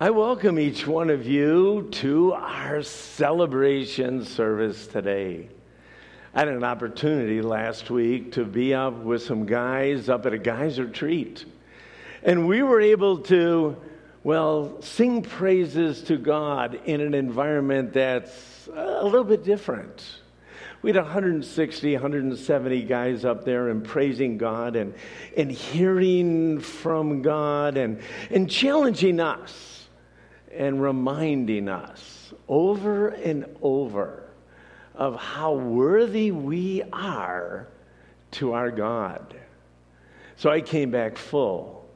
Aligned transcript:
I 0.00 0.10
welcome 0.10 0.60
each 0.60 0.86
one 0.86 1.10
of 1.10 1.26
you 1.26 1.88
to 1.90 2.32
our 2.32 2.84
celebration 2.84 4.24
service 4.24 4.86
today. 4.86 5.48
I 6.32 6.38
had 6.38 6.46
an 6.46 6.62
opportunity 6.62 7.42
last 7.42 7.90
week 7.90 8.30
to 8.34 8.44
be 8.44 8.74
up 8.74 8.94
with 8.94 9.24
some 9.24 9.44
guys 9.44 10.08
up 10.08 10.24
at 10.24 10.32
a 10.32 10.38
guys 10.38 10.78
retreat. 10.78 11.46
And 12.22 12.46
we 12.46 12.62
were 12.62 12.80
able 12.80 13.18
to, 13.22 13.76
well, 14.22 14.80
sing 14.82 15.22
praises 15.22 16.00
to 16.02 16.16
God 16.16 16.80
in 16.84 17.00
an 17.00 17.12
environment 17.12 17.92
that's 17.92 18.68
a 18.72 19.04
little 19.04 19.24
bit 19.24 19.42
different. 19.42 20.20
We 20.80 20.92
had 20.92 21.02
160, 21.02 21.92
170 21.94 22.82
guys 22.84 23.24
up 23.24 23.44
there 23.44 23.70
and 23.70 23.84
praising 23.84 24.38
God 24.38 24.76
and, 24.76 24.94
and 25.36 25.50
hearing 25.50 26.60
from 26.60 27.20
God 27.20 27.76
and, 27.76 28.00
and 28.30 28.48
challenging 28.48 29.18
us 29.18 29.77
and 30.54 30.80
reminding 30.82 31.68
us 31.68 32.32
over 32.48 33.08
and 33.08 33.44
over 33.62 34.24
of 34.94 35.16
how 35.16 35.54
worthy 35.54 36.32
we 36.32 36.82
are 36.92 37.68
to 38.32 38.52
our 38.52 38.70
God. 38.70 39.36
So 40.36 40.50
I 40.50 40.60
came 40.60 40.90
back 40.90 41.16
full, 41.16 41.88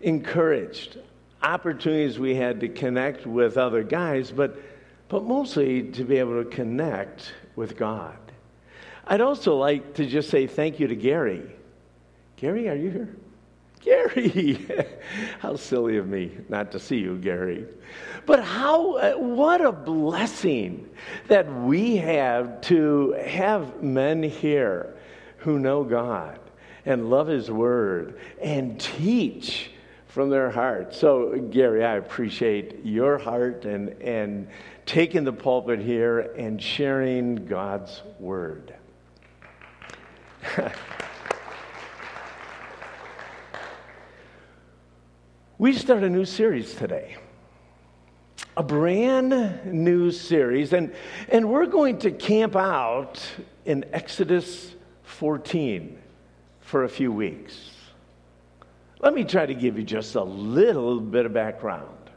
encouraged, 0.00 0.98
opportunities 1.42 2.18
we 2.18 2.34
had 2.34 2.60
to 2.60 2.68
connect 2.68 3.26
with 3.26 3.56
other 3.56 3.82
guys, 3.82 4.30
but, 4.30 4.60
but 5.08 5.24
mostly 5.24 5.82
to 5.92 6.04
be 6.04 6.18
able 6.18 6.42
to 6.42 6.48
connect 6.48 7.34
with 7.54 7.76
God. 7.76 8.16
I'd 9.06 9.20
also 9.20 9.56
like 9.56 9.94
to 9.94 10.06
just 10.06 10.30
say 10.30 10.46
thank 10.46 10.80
you 10.80 10.88
to 10.88 10.96
Gary. 10.96 11.42
Gary, 12.36 12.68
are 12.68 12.74
you 12.74 12.90
here? 12.90 13.16
Gary, 13.86 14.66
how 15.38 15.54
silly 15.54 15.96
of 15.96 16.08
me 16.08 16.36
not 16.48 16.72
to 16.72 16.80
see 16.80 16.98
you, 16.98 17.16
Gary. 17.16 17.66
But 18.26 18.42
how, 18.42 18.96
uh, 18.96 19.12
what 19.12 19.60
a 19.60 19.70
blessing 19.70 20.90
that 21.28 21.50
we 21.62 21.96
have 21.98 22.60
to 22.62 23.12
have 23.24 23.84
men 23.84 24.24
here 24.24 24.96
who 25.38 25.60
know 25.60 25.84
God 25.84 26.40
and 26.84 27.08
love 27.08 27.28
His 27.28 27.48
Word 27.48 28.18
and 28.42 28.78
teach 28.80 29.70
from 30.08 30.30
their 30.30 30.50
heart. 30.50 30.92
So, 30.92 31.38
Gary, 31.50 31.84
I 31.84 31.94
appreciate 31.94 32.84
your 32.84 33.18
heart 33.18 33.66
and, 33.66 33.90
and 34.02 34.48
taking 34.84 35.22
the 35.22 35.32
pulpit 35.32 35.78
here 35.78 36.32
and 36.36 36.60
sharing 36.60 37.46
God's 37.46 38.02
Word. 38.18 38.74
We 45.58 45.72
start 45.72 46.02
a 46.02 46.10
new 46.10 46.26
series 46.26 46.74
today. 46.74 47.16
A 48.58 48.62
brand 48.62 49.64
new 49.64 50.10
series, 50.10 50.74
and, 50.74 50.92
and 51.30 51.48
we're 51.48 51.64
going 51.64 51.98
to 52.00 52.10
camp 52.10 52.54
out 52.54 53.22
in 53.64 53.86
Exodus 53.90 54.74
14 55.04 55.96
for 56.60 56.84
a 56.84 56.88
few 56.90 57.10
weeks. 57.10 57.70
Let 59.00 59.14
me 59.14 59.24
try 59.24 59.46
to 59.46 59.54
give 59.54 59.78
you 59.78 59.82
just 59.82 60.14
a 60.14 60.22
little 60.22 61.00
bit 61.00 61.24
of 61.24 61.32
background. 61.32 62.10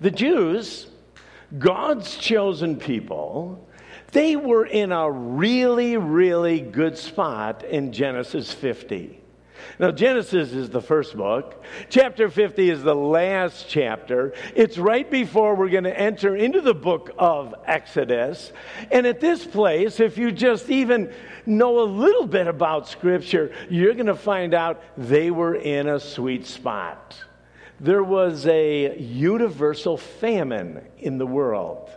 The 0.00 0.10
Jews, 0.10 0.88
God's 1.56 2.16
chosen 2.16 2.80
people, 2.80 3.64
they 4.10 4.34
were 4.34 4.66
in 4.66 4.90
a 4.90 5.08
really, 5.08 5.98
really 5.98 6.62
good 6.62 6.98
spot 6.98 7.62
in 7.64 7.92
Genesis 7.92 8.52
50. 8.52 9.20
Now, 9.78 9.90
Genesis 9.90 10.52
is 10.52 10.70
the 10.70 10.80
first 10.80 11.16
book. 11.16 11.62
Chapter 11.88 12.28
50 12.30 12.70
is 12.70 12.82
the 12.82 12.94
last 12.94 13.66
chapter. 13.68 14.32
It's 14.54 14.78
right 14.78 15.10
before 15.10 15.54
we're 15.54 15.70
going 15.70 15.84
to 15.84 15.98
enter 15.98 16.34
into 16.36 16.60
the 16.60 16.74
book 16.74 17.10
of 17.18 17.54
Exodus. 17.66 18.52
And 18.90 19.06
at 19.06 19.20
this 19.20 19.46
place, 19.46 20.00
if 20.00 20.18
you 20.18 20.32
just 20.32 20.70
even 20.70 21.12
know 21.44 21.80
a 21.80 21.84
little 21.84 22.26
bit 22.26 22.46
about 22.46 22.88
Scripture, 22.88 23.52
you're 23.68 23.94
going 23.94 24.06
to 24.06 24.14
find 24.14 24.54
out 24.54 24.82
they 24.96 25.30
were 25.30 25.54
in 25.54 25.88
a 25.88 26.00
sweet 26.00 26.46
spot. 26.46 27.16
There 27.78 28.02
was 28.02 28.46
a 28.46 28.98
universal 28.98 29.96
famine 29.96 30.86
in 30.98 31.18
the 31.18 31.26
world. 31.26 31.90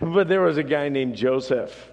But 0.00 0.28
there 0.28 0.42
was 0.42 0.56
a 0.56 0.62
guy 0.62 0.88
named 0.88 1.16
Joseph 1.16 1.89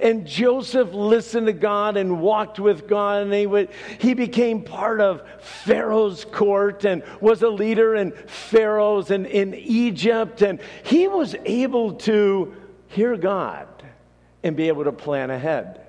and 0.00 0.26
Joseph 0.26 0.92
listened 0.92 1.46
to 1.46 1.52
God 1.52 1.96
and 1.96 2.20
walked 2.20 2.58
with 2.58 2.86
God, 2.86 3.22
and 3.22 3.32
he, 3.32 3.46
would, 3.46 3.70
he 3.98 4.14
became 4.14 4.62
part 4.62 5.00
of 5.00 5.22
Pharaoh's 5.40 6.24
court 6.24 6.84
and 6.84 7.02
was 7.20 7.42
a 7.42 7.48
leader 7.48 7.94
in 7.94 8.12
Pharaoh's 8.12 9.10
and 9.10 9.26
in 9.26 9.54
Egypt. 9.54 10.42
And 10.42 10.60
he 10.84 11.08
was 11.08 11.34
able 11.44 11.94
to 11.94 12.54
hear 12.88 13.16
God 13.16 13.68
and 14.42 14.56
be 14.56 14.68
able 14.68 14.84
to 14.84 14.92
plan 14.92 15.30
ahead. 15.30 15.80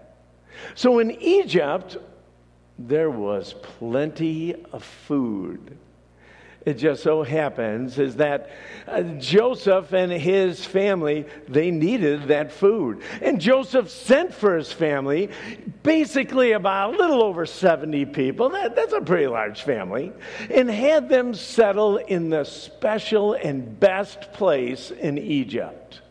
So 0.75 0.99
in 0.99 1.11
Egypt, 1.11 1.97
there 2.77 3.09
was 3.09 3.53
plenty 3.53 4.55
of 4.71 4.83
food 4.83 5.77
it 6.65 6.75
just 6.75 7.03
so 7.03 7.23
happens 7.23 7.99
is 7.99 8.15
that 8.17 8.49
uh, 8.87 9.01
Joseph 9.01 9.91
and 9.91 10.11
his 10.11 10.63
family 10.63 11.25
they 11.47 11.71
needed 11.71 12.27
that 12.29 12.51
food. 12.51 13.01
And 13.21 13.41
Joseph 13.41 13.89
sent 13.89 14.33
for 14.33 14.55
his 14.55 14.71
family 14.71 15.29
basically 15.83 16.53
about 16.53 16.93
a 16.93 16.97
little 16.97 17.21
over 17.21 17.45
70 17.45 18.05
people. 18.07 18.49
That, 18.49 18.75
that's 18.75 18.93
a 18.93 19.01
pretty 19.01 19.27
large 19.27 19.63
family. 19.63 20.13
And 20.49 20.69
had 20.69 21.09
them 21.09 21.33
settle 21.33 21.97
in 21.97 22.29
the 22.29 22.45
special 22.45 23.33
and 23.33 23.79
best 23.79 24.31
place 24.33 24.91
in 24.91 25.17
Egypt. 25.17 26.01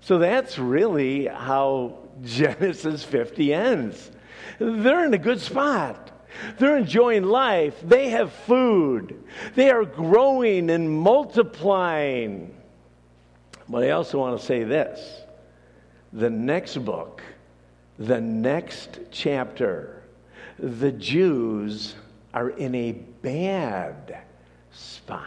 So 0.00 0.18
that's 0.18 0.58
really 0.58 1.26
how 1.26 1.98
Genesis 2.22 3.02
50 3.02 3.52
ends. 3.52 4.10
They're 4.58 5.04
in 5.04 5.14
a 5.14 5.18
good 5.18 5.40
spot. 5.40 6.10
They're 6.58 6.76
enjoying 6.76 7.24
life. 7.24 7.74
They 7.82 8.10
have 8.10 8.32
food. 8.32 9.22
They 9.54 9.70
are 9.70 9.84
growing 9.84 10.70
and 10.70 10.90
multiplying. 10.90 12.54
But 13.68 13.84
I 13.84 13.90
also 13.90 14.18
want 14.18 14.38
to 14.38 14.44
say 14.44 14.64
this 14.64 15.22
the 16.12 16.30
next 16.30 16.76
book, 16.84 17.22
the 17.98 18.20
next 18.20 18.98
chapter, 19.10 20.02
the 20.58 20.92
Jews 20.92 21.94
are 22.34 22.50
in 22.50 22.74
a 22.74 22.92
bad 22.92 24.18
spot. 24.72 25.26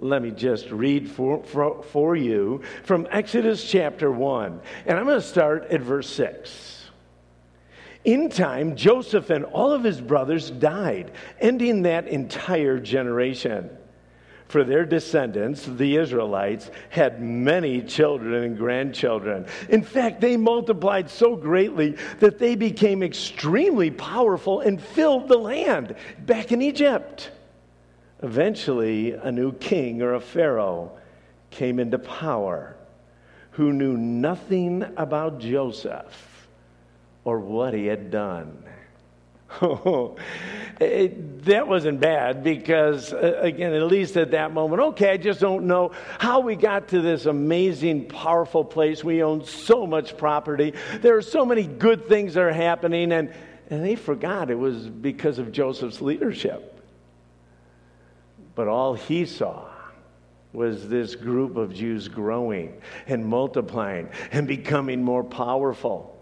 Let 0.00 0.22
me 0.22 0.30
just 0.30 0.70
read 0.70 1.10
for, 1.10 1.42
for, 1.42 1.82
for 1.82 2.14
you 2.14 2.62
from 2.84 3.08
Exodus 3.10 3.68
chapter 3.68 4.12
1. 4.12 4.60
And 4.86 4.98
I'm 4.98 5.06
going 5.06 5.20
to 5.20 5.26
start 5.26 5.64
at 5.70 5.80
verse 5.80 6.08
6. 6.10 6.77
In 8.08 8.30
time, 8.30 8.74
Joseph 8.74 9.28
and 9.28 9.44
all 9.44 9.70
of 9.70 9.84
his 9.84 10.00
brothers 10.00 10.50
died, 10.50 11.10
ending 11.40 11.82
that 11.82 12.08
entire 12.08 12.78
generation. 12.78 13.68
For 14.46 14.64
their 14.64 14.86
descendants, 14.86 15.66
the 15.66 15.96
Israelites, 15.96 16.70
had 16.88 17.20
many 17.20 17.82
children 17.82 18.44
and 18.44 18.56
grandchildren. 18.56 19.44
In 19.68 19.82
fact, 19.82 20.22
they 20.22 20.38
multiplied 20.38 21.10
so 21.10 21.36
greatly 21.36 21.98
that 22.20 22.38
they 22.38 22.54
became 22.54 23.02
extremely 23.02 23.90
powerful 23.90 24.60
and 24.60 24.80
filled 24.80 25.28
the 25.28 25.36
land 25.36 25.94
back 26.24 26.50
in 26.50 26.62
Egypt. 26.62 27.30
Eventually, 28.22 29.12
a 29.12 29.30
new 29.30 29.52
king 29.52 30.00
or 30.00 30.14
a 30.14 30.20
pharaoh 30.20 30.92
came 31.50 31.78
into 31.78 31.98
power 31.98 32.74
who 33.50 33.74
knew 33.74 33.98
nothing 33.98 34.82
about 34.96 35.40
Joseph 35.40 36.27
or 37.28 37.38
what 37.38 37.74
he 37.74 37.84
had 37.84 38.10
done. 38.10 38.64
it, 40.80 41.44
that 41.44 41.68
wasn't 41.68 42.00
bad 42.00 42.42
because, 42.42 43.12
uh, 43.12 43.38
again, 43.42 43.74
at 43.74 43.82
least 43.82 44.16
at 44.16 44.30
that 44.30 44.54
moment, 44.54 44.80
okay, 44.80 45.10
I 45.10 45.18
just 45.18 45.38
don't 45.38 45.66
know 45.66 45.92
how 46.18 46.40
we 46.40 46.56
got 46.56 46.88
to 46.88 47.02
this 47.02 47.26
amazing, 47.26 48.08
powerful 48.08 48.64
place. 48.64 49.04
We 49.04 49.22
own 49.22 49.44
so 49.44 49.86
much 49.86 50.16
property. 50.16 50.72
There 51.02 51.18
are 51.18 51.22
so 51.22 51.44
many 51.44 51.66
good 51.66 52.08
things 52.08 52.32
that 52.32 52.44
are 52.44 52.50
happening, 52.50 53.12
and, 53.12 53.30
and 53.68 53.84
they 53.84 53.94
forgot 53.94 54.50
it 54.50 54.58
was 54.58 54.88
because 54.88 55.38
of 55.38 55.52
Joseph's 55.52 56.00
leadership. 56.00 56.82
But 58.54 58.68
all 58.68 58.94
he 58.94 59.26
saw 59.26 59.68
was 60.54 60.88
this 60.88 61.14
group 61.14 61.58
of 61.58 61.74
Jews 61.74 62.08
growing 62.08 62.80
and 63.06 63.26
multiplying 63.26 64.08
and 64.32 64.48
becoming 64.48 65.02
more 65.02 65.22
powerful. 65.22 66.17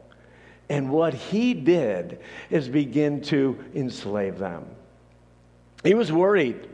And 0.68 0.90
what 0.90 1.14
he 1.14 1.54
did 1.54 2.20
is 2.50 2.68
begin 2.68 3.20
to 3.22 3.64
enslave 3.74 4.38
them. 4.38 4.66
He 5.84 5.94
was 5.94 6.10
worried. 6.10 6.68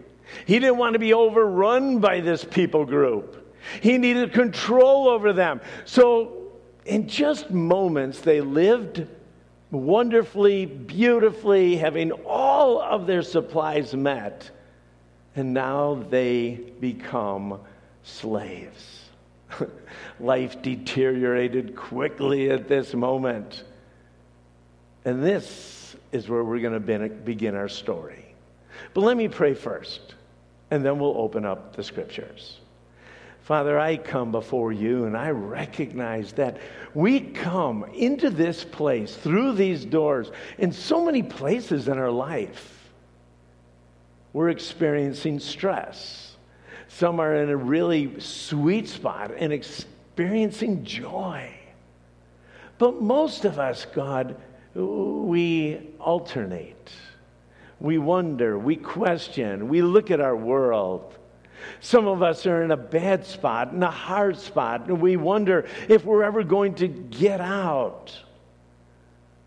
He 0.46 0.58
didn't 0.58 0.78
want 0.78 0.94
to 0.94 0.98
be 0.98 1.12
overrun 1.12 1.98
by 1.98 2.20
this 2.20 2.44
people 2.44 2.86
group. 2.86 3.38
He 3.80 3.98
needed 3.98 4.32
control 4.32 5.08
over 5.08 5.32
them. 5.32 5.60
So, 5.84 6.52
in 6.84 7.06
just 7.06 7.50
moments, 7.50 8.20
they 8.20 8.40
lived 8.40 9.06
wonderfully, 9.70 10.66
beautifully, 10.66 11.76
having 11.76 12.12
all 12.12 12.80
of 12.80 13.06
their 13.06 13.22
supplies 13.22 13.94
met. 13.94 14.50
And 15.36 15.54
now 15.54 16.02
they 16.10 16.60
become 16.80 17.60
slaves. 18.02 19.10
Life 20.20 20.60
deteriorated 20.60 21.76
quickly 21.76 22.50
at 22.50 22.68
this 22.68 22.94
moment. 22.94 23.64
And 25.04 25.22
this 25.22 25.96
is 26.12 26.28
where 26.28 26.44
we're 26.44 26.60
going 26.60 26.80
to 26.80 27.08
begin 27.08 27.54
our 27.54 27.68
story. 27.68 28.34
But 28.94 29.02
let 29.02 29.16
me 29.16 29.28
pray 29.28 29.54
first, 29.54 30.14
and 30.70 30.84
then 30.84 30.98
we'll 30.98 31.16
open 31.16 31.44
up 31.44 31.74
the 31.74 31.82
scriptures. 31.82 32.58
Father, 33.42 33.78
I 33.78 33.96
come 33.96 34.30
before 34.30 34.72
you 34.72 35.04
and 35.04 35.16
I 35.16 35.30
recognize 35.30 36.32
that 36.34 36.58
we 36.94 37.20
come 37.20 37.84
into 37.92 38.30
this 38.30 38.64
place 38.64 39.16
through 39.16 39.54
these 39.54 39.84
doors 39.84 40.30
in 40.58 40.70
so 40.70 41.04
many 41.04 41.24
places 41.24 41.88
in 41.88 41.98
our 41.98 42.10
life. 42.10 42.90
We're 44.32 44.50
experiencing 44.50 45.40
stress. 45.40 46.36
Some 46.86 47.18
are 47.18 47.34
in 47.42 47.50
a 47.50 47.56
really 47.56 48.20
sweet 48.20 48.88
spot 48.88 49.32
and 49.36 49.52
experiencing 49.52 50.84
joy. 50.84 51.52
But 52.78 53.02
most 53.02 53.44
of 53.44 53.58
us, 53.58 53.86
God, 53.86 54.36
we 54.74 55.90
alternate. 55.98 56.90
We 57.80 57.98
wonder, 57.98 58.58
we 58.58 58.76
question, 58.76 59.68
we 59.68 59.82
look 59.82 60.10
at 60.10 60.20
our 60.20 60.36
world. 60.36 61.18
Some 61.80 62.06
of 62.06 62.22
us 62.22 62.46
are 62.46 62.62
in 62.62 62.70
a 62.70 62.76
bad 62.76 63.26
spot, 63.26 63.72
in 63.72 63.82
a 63.82 63.90
hard 63.90 64.38
spot, 64.38 64.86
and 64.86 65.00
we 65.00 65.16
wonder 65.16 65.66
if 65.88 66.04
we're 66.04 66.22
ever 66.22 66.44
going 66.44 66.74
to 66.76 66.88
get 66.88 67.40
out. 67.40 68.16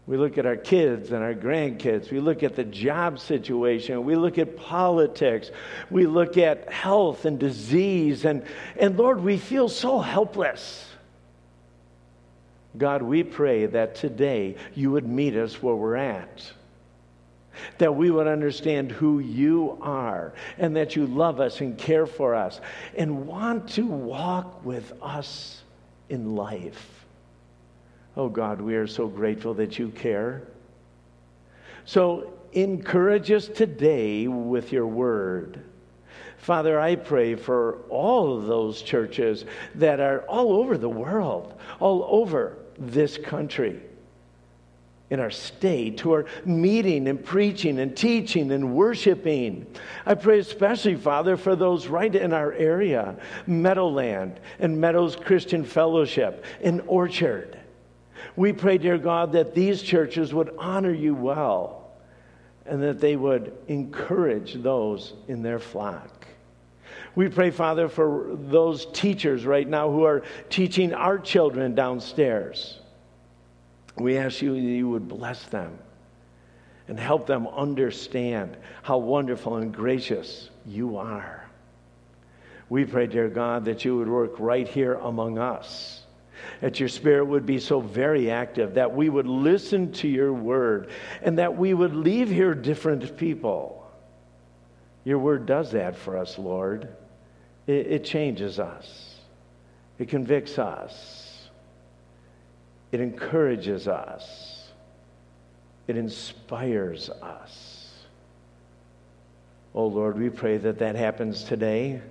We 0.07 0.17
look 0.17 0.37
at 0.37 0.45
our 0.45 0.55
kids 0.55 1.11
and 1.11 1.23
our 1.23 1.33
grandkids. 1.33 2.11
We 2.11 2.19
look 2.19 2.43
at 2.43 2.55
the 2.55 2.63
job 2.63 3.19
situation. 3.19 4.05
We 4.05 4.15
look 4.15 4.37
at 4.37 4.55
politics. 4.55 5.49
We 5.89 6.05
look 6.05 6.37
at 6.37 6.71
health 6.71 7.25
and 7.25 7.39
disease. 7.39 8.23
And, 8.23 8.43
and 8.77 8.97
Lord, 8.97 9.23
we 9.23 9.37
feel 9.37 9.67
so 9.67 9.99
helpless. 9.99 10.85
God, 12.77 13.01
we 13.01 13.23
pray 13.23 13.65
that 13.67 13.95
today 13.95 14.55
you 14.73 14.91
would 14.91 15.07
meet 15.07 15.35
us 15.35 15.61
where 15.61 15.75
we're 15.75 15.95
at. 15.95 16.51
That 17.77 17.95
we 17.95 18.11
would 18.11 18.27
understand 18.27 18.91
who 18.91 19.19
you 19.19 19.77
are 19.81 20.33
and 20.57 20.75
that 20.75 20.95
you 20.95 21.05
love 21.05 21.39
us 21.39 21.61
and 21.61 21.77
care 21.77 22.05
for 22.05 22.35
us 22.35 22.59
and 22.97 23.27
want 23.27 23.69
to 23.71 23.85
walk 23.85 24.65
with 24.65 24.91
us 25.01 25.63
in 26.09 26.35
life. 26.35 27.05
Oh 28.17 28.27
God, 28.27 28.59
we 28.59 28.75
are 28.75 28.87
so 28.87 29.07
grateful 29.07 29.53
that 29.55 29.79
you 29.79 29.89
care. 29.89 30.43
So 31.85 32.33
encourage 32.51 33.31
us 33.31 33.47
today 33.47 34.27
with 34.27 34.73
your 34.73 34.87
word. 34.87 35.63
Father, 36.37 36.79
I 36.79 36.95
pray 36.95 37.35
for 37.35 37.79
all 37.89 38.37
of 38.37 38.47
those 38.47 38.81
churches 38.81 39.45
that 39.75 39.99
are 39.99 40.21
all 40.21 40.53
over 40.53 40.77
the 40.77 40.89
world, 40.89 41.53
all 41.79 42.05
over 42.09 42.57
this 42.77 43.17
country, 43.17 43.81
in 45.09 45.19
our 45.19 45.29
state, 45.31 45.99
who 45.99 46.13
are 46.13 46.25
meeting 46.45 47.07
and 47.07 47.23
preaching 47.23 47.79
and 47.79 47.95
teaching 47.95 48.51
and 48.51 48.75
worshiping. 48.75 49.67
I 50.05 50.15
pray 50.15 50.39
especially, 50.39 50.95
Father, 50.95 51.37
for 51.37 51.55
those 51.55 51.87
right 51.87 52.13
in 52.13 52.33
our 52.33 52.53
area 52.53 53.15
Meadowland 53.45 54.39
and 54.59 54.81
Meadows 54.81 55.15
Christian 55.15 55.63
Fellowship 55.63 56.43
and 56.61 56.81
Orchard. 56.87 57.59
We 58.35 58.51
pray, 58.51 58.77
dear 58.77 58.97
God, 58.97 59.31
that 59.33 59.53
these 59.53 59.81
churches 59.81 60.33
would 60.33 60.53
honor 60.57 60.91
you 60.91 61.13
well 61.13 61.91
and 62.65 62.81
that 62.81 62.99
they 62.99 63.15
would 63.15 63.53
encourage 63.67 64.55
those 64.55 65.13
in 65.27 65.43
their 65.43 65.59
flock. 65.59 66.14
We 67.15 67.29
pray, 67.29 67.51
Father, 67.51 67.87
for 67.87 68.27
those 68.33 68.85
teachers 68.87 69.45
right 69.45 69.67
now 69.67 69.89
who 69.89 70.03
are 70.03 70.23
teaching 70.49 70.93
our 70.93 71.17
children 71.17 71.73
downstairs. 71.73 72.77
We 73.97 74.17
ask 74.17 74.41
you 74.41 74.53
that 74.53 74.59
you 74.59 74.89
would 74.89 75.07
bless 75.07 75.43
them 75.45 75.79
and 76.87 76.99
help 76.99 77.25
them 77.25 77.47
understand 77.47 78.57
how 78.83 78.97
wonderful 78.97 79.55
and 79.55 79.73
gracious 79.73 80.49
you 80.65 80.97
are. 80.97 81.49
We 82.69 82.83
pray, 82.83 83.07
dear 83.07 83.29
God, 83.29 83.65
that 83.65 83.85
you 83.85 83.95
would 83.97 84.09
work 84.09 84.39
right 84.39 84.67
here 84.67 84.95
among 84.95 85.37
us, 85.37 86.03
that 86.59 86.79
your 86.79 86.89
spirit 86.89 87.25
would 87.25 87.45
be 87.45 87.59
so 87.59 87.79
very 87.79 88.29
active, 88.29 88.73
that 88.73 88.93
we 88.93 89.07
would 89.07 89.27
listen 89.27 89.93
to 89.93 90.07
your 90.07 90.33
word, 90.33 90.89
and 91.21 91.37
that 91.39 91.55
we 91.55 91.73
would 91.73 91.95
leave 91.95 92.29
here 92.29 92.53
different 92.53 93.17
people. 93.17 93.89
Your 95.05 95.19
word 95.19 95.45
does 95.45 95.71
that 95.71 95.95
for 95.95 96.17
us, 96.17 96.37
Lord. 96.37 96.89
It, 97.67 97.87
it 97.87 98.03
changes 98.03 98.59
us, 98.59 99.15
it 99.97 100.09
convicts 100.09 100.59
us, 100.59 101.49
it 102.91 103.01
encourages 103.01 103.87
us, 103.87 104.69
it 105.87 105.97
inspires 105.97 107.09
us. 107.09 107.91
Oh 109.73 109.87
Lord, 109.87 110.17
we 110.17 110.29
pray 110.29 110.57
that 110.57 110.79
that 110.79 110.95
happens 110.95 111.43
today. 111.43 112.01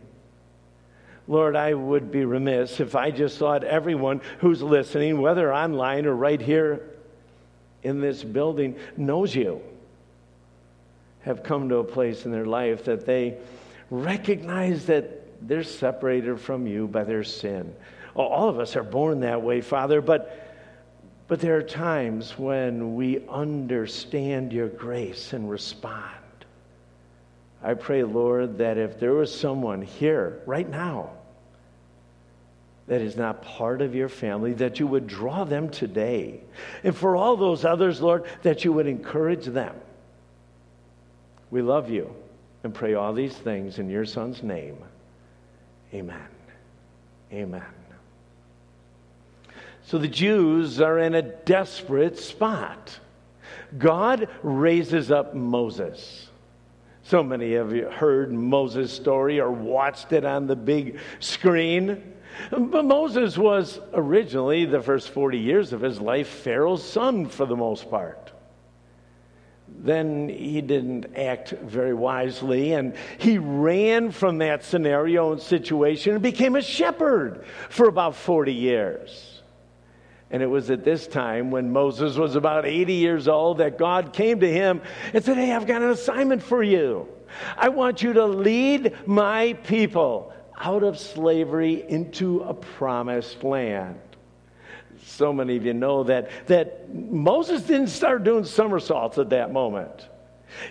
Lord, 1.27 1.57
I 1.57 1.73
would 1.73 2.11
be 2.11 2.27
remiss 2.27 2.81
if 2.81 2.95
I 2.95 3.11
just 3.11 3.39
thought 3.39 3.65
everyone 3.65 4.21
who's 4.41 4.61
listening, 4.61 5.21
whether 5.21 5.55
online 5.55 6.05
or 6.05 6.15
right 6.15 6.41
here 6.41 6.91
in 7.83 8.01
this 8.01 8.23
building, 8.23 8.77
knows 8.97 9.35
you, 9.35 9.63
have 11.23 11.43
come 11.43 11.71
to 11.71 11.77
a 11.77 11.85
place 11.85 12.27
in 12.27 12.33
their 12.33 12.45
life 12.45 12.85
that 12.85 13.07
they 13.07 13.39
recognize 13.91 14.87
that 14.87 15.14
they're 15.47 15.63
separated 15.63 16.41
from 16.41 16.67
you 16.67 16.87
by 16.87 17.05
their 17.05 17.25
sin. 17.25 17.75
All 18.15 18.49
of 18.49 18.59
us 18.59 18.77
are 18.77 18.83
born 18.83 19.21
that 19.21 19.43
way, 19.43 19.61
Father, 19.61 20.01
but, 20.01 20.55
but 21.29 21.41
there 21.41 21.57
are 21.57 21.63
times 21.63 22.39
when 22.39 22.95
we 22.95 23.27
understand 23.29 24.53
your 24.53 24.69
grace 24.69 25.33
and 25.33 25.51
respond. 25.51 26.15
I 27.63 27.75
pray, 27.75 28.05
Lord, 28.05 28.59
that 28.59 28.79
if 28.79 29.01
there 29.01 29.15
was 29.15 29.35
someone 29.35 29.83
here 29.83 30.43
right 30.47 30.69
now 30.69 31.11
that 32.87 33.01
is 33.01 33.17
not 33.17 33.43
part 33.43 33.81
of 33.81 33.95
your 33.95 34.11
family, 34.11 34.53
that 34.55 34.79
you 34.79 34.87
would 34.87 35.07
draw 35.07 35.45
them 35.45 35.71
today. 35.71 36.41
And 36.83 36.95
for 36.95 37.17
all 37.17 37.37
those 37.37 37.65
others, 37.65 38.01
Lord, 38.01 38.25
that 38.43 38.65
you 38.65 38.73
would 38.73 38.87
encourage 38.87 39.47
them. 39.47 39.75
We 41.51 41.63
love 41.63 41.91
you 41.91 42.15
and 42.63 42.75
pray 42.75 42.95
all 42.95 43.13
these 43.13 43.35
things 43.35 43.79
in 43.79 43.89
your 43.89 44.05
Son's 44.05 44.43
name. 44.43 44.77
Amen. 45.95 46.27
Amen. 47.33 47.65
So 49.87 49.99
the 49.99 50.09
Jews 50.09 50.81
are 50.81 50.99
in 50.99 51.15
a 51.15 51.23
desperate 51.23 52.19
spot. 52.19 52.99
God 53.79 54.29
raises 54.43 55.11
up 55.11 55.35
Moses. 55.35 56.29
So 57.03 57.23
many 57.23 57.55
of 57.55 57.73
you 57.73 57.89
heard 57.91 58.33
Moses' 58.33 58.93
story 58.93 59.41
or 59.41 59.51
watched 59.51 60.13
it 60.13 60.25
on 60.25 60.47
the 60.47 60.57
big 60.57 60.99
screen. 61.21 62.15
But 62.51 62.85
Moses 62.85 63.39
was 63.39 63.79
originally, 63.93 64.65
the 64.65 64.81
first 64.81 65.11
40 65.11 65.39
years 65.39 65.73
of 65.73 65.81
his 65.81 66.01
life, 66.01 66.29
Pharaoh's 66.29 66.83
son 66.83 67.27
for 67.27 67.47
the 67.47 67.57
most 67.57 67.89
part 67.91 68.34
then 69.77 70.29
he 70.29 70.61
didn't 70.61 71.17
act 71.17 71.51
very 71.51 71.95
wisely 71.95 72.73
and 72.73 72.95
he 73.19 73.39
ran 73.39 74.11
from 74.11 74.39
that 74.39 74.65
scenario 74.65 75.33
and 75.33 75.41
situation 75.41 76.15
and 76.15 76.23
became 76.23 76.57
a 76.57 76.63
shepherd 76.63 77.45
for 77.69 77.89
about 77.89 78.15
40 78.15 78.53
years. 78.53 79.43
And 80.31 80.43
it 80.43 80.47
was 80.47 80.71
at 80.71 80.85
this 80.85 81.07
time 81.07 81.51
when 81.51 81.73
Moses 81.73 82.17
was 82.17 82.35
about 82.35 82.67
80 82.67 82.95
years 82.95 83.29
old 83.29 83.59
that 83.59 83.79
God 83.79 84.13
came 84.13 84.41
to 84.41 84.51
him 84.51 84.81
and 85.13 85.25
said, 85.25 85.37
Hey, 85.37 85.53
I've 85.53 85.67
got 85.67 85.83
an 85.83 85.91
assignment 85.91 86.43
for 86.43 86.63
you. 86.63 87.09
I 87.57 87.69
want 87.69 88.03
you 88.03 88.13
to 88.15 88.25
lead 88.27 88.97
my 89.07 89.53
people 89.65 90.33
out 90.59 90.83
of 90.83 90.99
slavery 90.99 91.85
into 91.89 92.41
a 92.43 92.55
promised 92.55 93.43
land 93.43 93.99
so 95.07 95.33
many 95.33 95.57
of 95.57 95.65
you 95.65 95.75
know 95.75 96.05
that, 96.05 96.31
that 96.47 96.93
Moses 96.95 97.63
didn't 97.63 97.89
start 97.89 98.25
doing 98.25 98.45
somersaults 98.45 99.19
at 99.19 99.31
that 99.31 99.53
moment. 99.53 100.09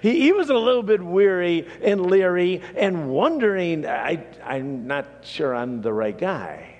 He, 0.01 0.21
he 0.21 0.31
was 0.31 0.49
a 0.49 0.55
little 0.55 0.83
bit 0.83 1.01
weary 1.01 1.67
and 1.81 2.05
leery 2.05 2.61
and 2.75 3.09
wondering, 3.09 3.85
I, 3.85 4.25
I'm 4.43 4.87
not 4.87 5.07
sure 5.23 5.53
I'm 5.53 5.81
the 5.81 5.93
right 5.93 6.17
guy. 6.17 6.75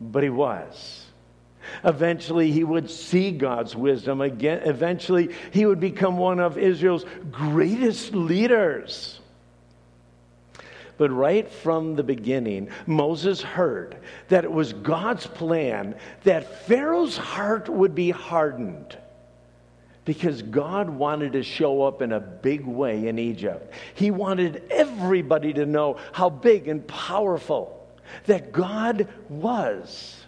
But 0.00 0.22
he 0.22 0.30
was. 0.30 1.06
Eventually, 1.82 2.50
he 2.50 2.62
would 2.62 2.90
see 2.90 3.30
God's 3.30 3.74
wisdom 3.74 4.20
again. 4.20 4.62
Eventually, 4.64 5.34
he 5.50 5.66
would 5.66 5.80
become 5.80 6.18
one 6.18 6.38
of 6.38 6.58
Israel's 6.58 7.04
greatest 7.30 8.14
leaders. 8.14 9.20
But 10.96 11.10
right 11.10 11.50
from 11.50 11.96
the 11.96 12.02
beginning, 12.02 12.68
Moses 12.86 13.42
heard 13.42 13.96
that 14.28 14.44
it 14.44 14.52
was 14.52 14.72
God's 14.72 15.26
plan 15.26 15.96
that 16.22 16.66
Pharaoh's 16.66 17.16
heart 17.16 17.68
would 17.68 17.94
be 17.94 18.10
hardened 18.10 18.96
because 20.04 20.42
God 20.42 20.90
wanted 20.90 21.32
to 21.32 21.42
show 21.42 21.82
up 21.82 22.02
in 22.02 22.12
a 22.12 22.20
big 22.20 22.66
way 22.66 23.08
in 23.08 23.18
Egypt. 23.18 23.72
He 23.94 24.10
wanted 24.10 24.62
everybody 24.70 25.52
to 25.54 25.66
know 25.66 25.96
how 26.12 26.30
big 26.30 26.68
and 26.68 26.86
powerful 26.86 27.88
that 28.26 28.52
God 28.52 29.08
was. 29.28 30.23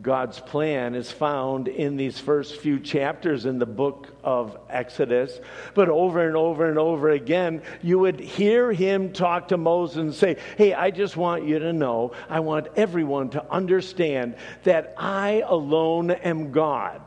God's 0.00 0.40
plan 0.40 0.94
is 0.94 1.10
found 1.10 1.68
in 1.68 1.96
these 1.96 2.18
first 2.18 2.56
few 2.56 2.80
chapters 2.80 3.44
in 3.44 3.58
the 3.58 3.66
book 3.66 4.08
of 4.24 4.56
Exodus. 4.70 5.38
But 5.74 5.90
over 5.90 6.26
and 6.26 6.34
over 6.34 6.66
and 6.66 6.78
over 6.78 7.10
again, 7.10 7.62
you 7.82 7.98
would 7.98 8.18
hear 8.18 8.72
him 8.72 9.12
talk 9.12 9.48
to 9.48 9.58
Moses 9.58 9.96
and 9.98 10.14
say, 10.14 10.38
Hey, 10.56 10.72
I 10.72 10.90
just 10.90 11.16
want 11.16 11.46
you 11.46 11.58
to 11.58 11.74
know, 11.74 12.12
I 12.30 12.40
want 12.40 12.68
everyone 12.74 13.30
to 13.30 13.52
understand 13.52 14.36
that 14.62 14.94
I 14.96 15.42
alone 15.46 16.10
am 16.10 16.52
God 16.52 17.02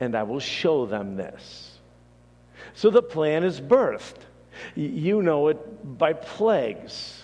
and 0.00 0.16
I 0.16 0.22
will 0.22 0.40
show 0.40 0.86
them 0.86 1.16
this. 1.16 1.78
So 2.72 2.88
the 2.88 3.02
plan 3.02 3.44
is 3.44 3.60
birthed. 3.60 4.16
You 4.74 5.22
know 5.22 5.48
it 5.48 5.98
by 5.98 6.14
plagues. 6.14 7.19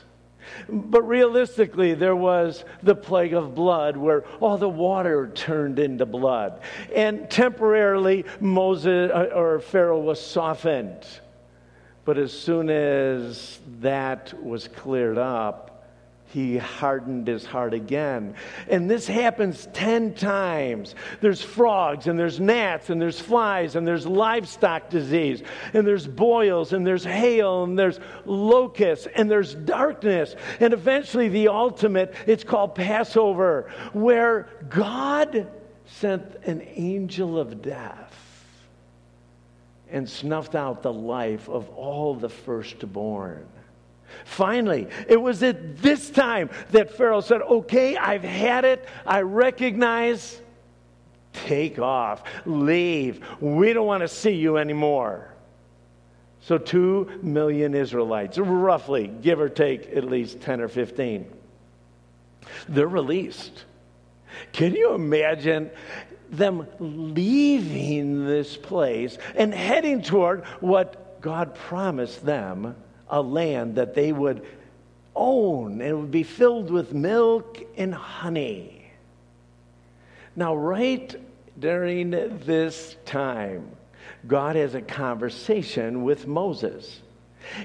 But 0.69 1.03
realistically, 1.03 1.95
there 1.95 2.17
was 2.17 2.65
the 2.83 2.95
plague 2.95 3.35
of 3.35 3.55
blood 3.55 3.97
where 3.97 4.25
all 4.41 4.59
the 4.59 4.69
water 4.69 5.31
turned 5.35 5.79
into 5.79 6.07
blood. 6.07 6.61
And 6.95 7.31
temporarily, 7.31 8.25
Moses 8.41 9.11
uh, 9.12 9.31
or 9.35 9.61
Pharaoh 9.61 10.00
was 10.00 10.21
softened. 10.21 11.05
But 12.05 12.19
as 12.19 12.33
soon 12.33 12.71
as 12.71 13.59
that 13.81 14.33
was 14.43 14.69
cleared 14.69 15.19
up, 15.19 15.75
he 16.28 16.59
hardened 16.59 17.26
his 17.28 17.47
heart 17.47 17.73
again. 17.73 18.35
And 18.68 18.90
this 18.90 19.06
happens 19.06 19.68
10 19.73 20.14
times. 20.14 20.95
There's 21.21 21.40
frogs, 21.40 22.09
and 22.09 22.18
there's 22.18 22.40
gnats, 22.40 22.90
and 22.90 23.00
there's 23.00 23.21
flies, 23.21 23.76
and 23.76 23.87
there's 23.87 24.06
livestock 24.06 24.90
disease, 24.90 25.42
and 25.73 25.87
there's 25.87 26.06
boils, 26.06 26.73
and 26.73 26.87
there's 26.87 27.04
hail, 27.04 27.64
and 27.64 27.78
there's 27.78 28.00
locusts, 28.25 29.06
and 29.14 29.30
there's 29.30 29.54
darkness. 29.54 30.35
And 30.61 30.73
eventually, 30.73 31.28
the 31.28 31.49
ultimate, 31.49 32.14
it's 32.26 32.45
called 32.45 32.75
Passover, 32.75 33.71
where 33.92 34.49
God 34.68 35.49
sent 35.87 36.37
an 36.45 36.66
angel 36.75 37.38
of 37.38 37.62
death 37.62 38.12
and 39.90 40.09
snuffed 40.09 40.56
out 40.56 40.83
the 40.83 40.92
life 40.92 41.49
of 41.49 41.68
all 41.71 42.14
the 42.14 42.28
firstborn. 42.28 43.47
Finally, 44.25 44.89
it 45.09 45.21
was 45.21 45.43
at 45.43 45.79
this 45.79 46.11
time 46.11 46.51
that 46.71 46.97
Pharaoh 46.97 47.21
said, 47.21 47.43
Okay, 47.43 47.97
I've 47.97 48.25
had 48.25 48.65
it. 48.65 48.87
I 49.07 49.23
recognize. 49.23 50.41
Take 51.33 51.79
off. 51.79 52.23
Leave. 52.47 53.25
We 53.41 53.73
don't 53.73 53.87
want 53.87 54.01
to 54.01 54.09
see 54.09 54.33
you 54.33 54.57
anymore. 54.57 55.31
So, 56.41 56.59
two 56.59 57.11
million 57.23 57.75
Israelites, 57.75 58.39
roughly, 58.39 59.09
give 59.09 59.41
or 59.41 59.49
take 59.49 59.89
at 59.97 60.05
least 60.05 60.41
10 60.41 60.61
or 60.61 60.69
15, 60.69 61.27
they're 62.69 62.87
released. 62.87 63.65
Can 64.53 64.75
you 64.75 64.95
imagine 64.95 65.71
them 66.31 66.67
leaving 66.79 68.27
this 68.27 68.57
place 68.57 69.19
and 69.35 69.53
heading 69.53 70.03
toward 70.03 70.45
what 70.61 71.21
God 71.21 71.55
promised 71.55 72.25
them 72.25 72.77
a 73.09 73.21
land 73.21 73.77
that 73.77 73.95
they 73.95 74.13
would 74.13 74.45
own 75.15 75.81
and 75.81 75.83
it 75.83 75.95
would 75.95 76.11
be 76.11 76.23
filled 76.23 76.71
with 76.71 76.93
milk 76.93 77.63
and 77.77 77.95
honey. 77.95 78.91
Now, 80.35 80.55
right 80.55 81.15
during 81.59 82.11
this 82.11 82.97
time, 83.07 83.71
God 84.27 84.57
has 84.57 84.75
a 84.75 84.83
conversation 84.83 86.05
with 86.05 86.27
Moses. 86.27 87.01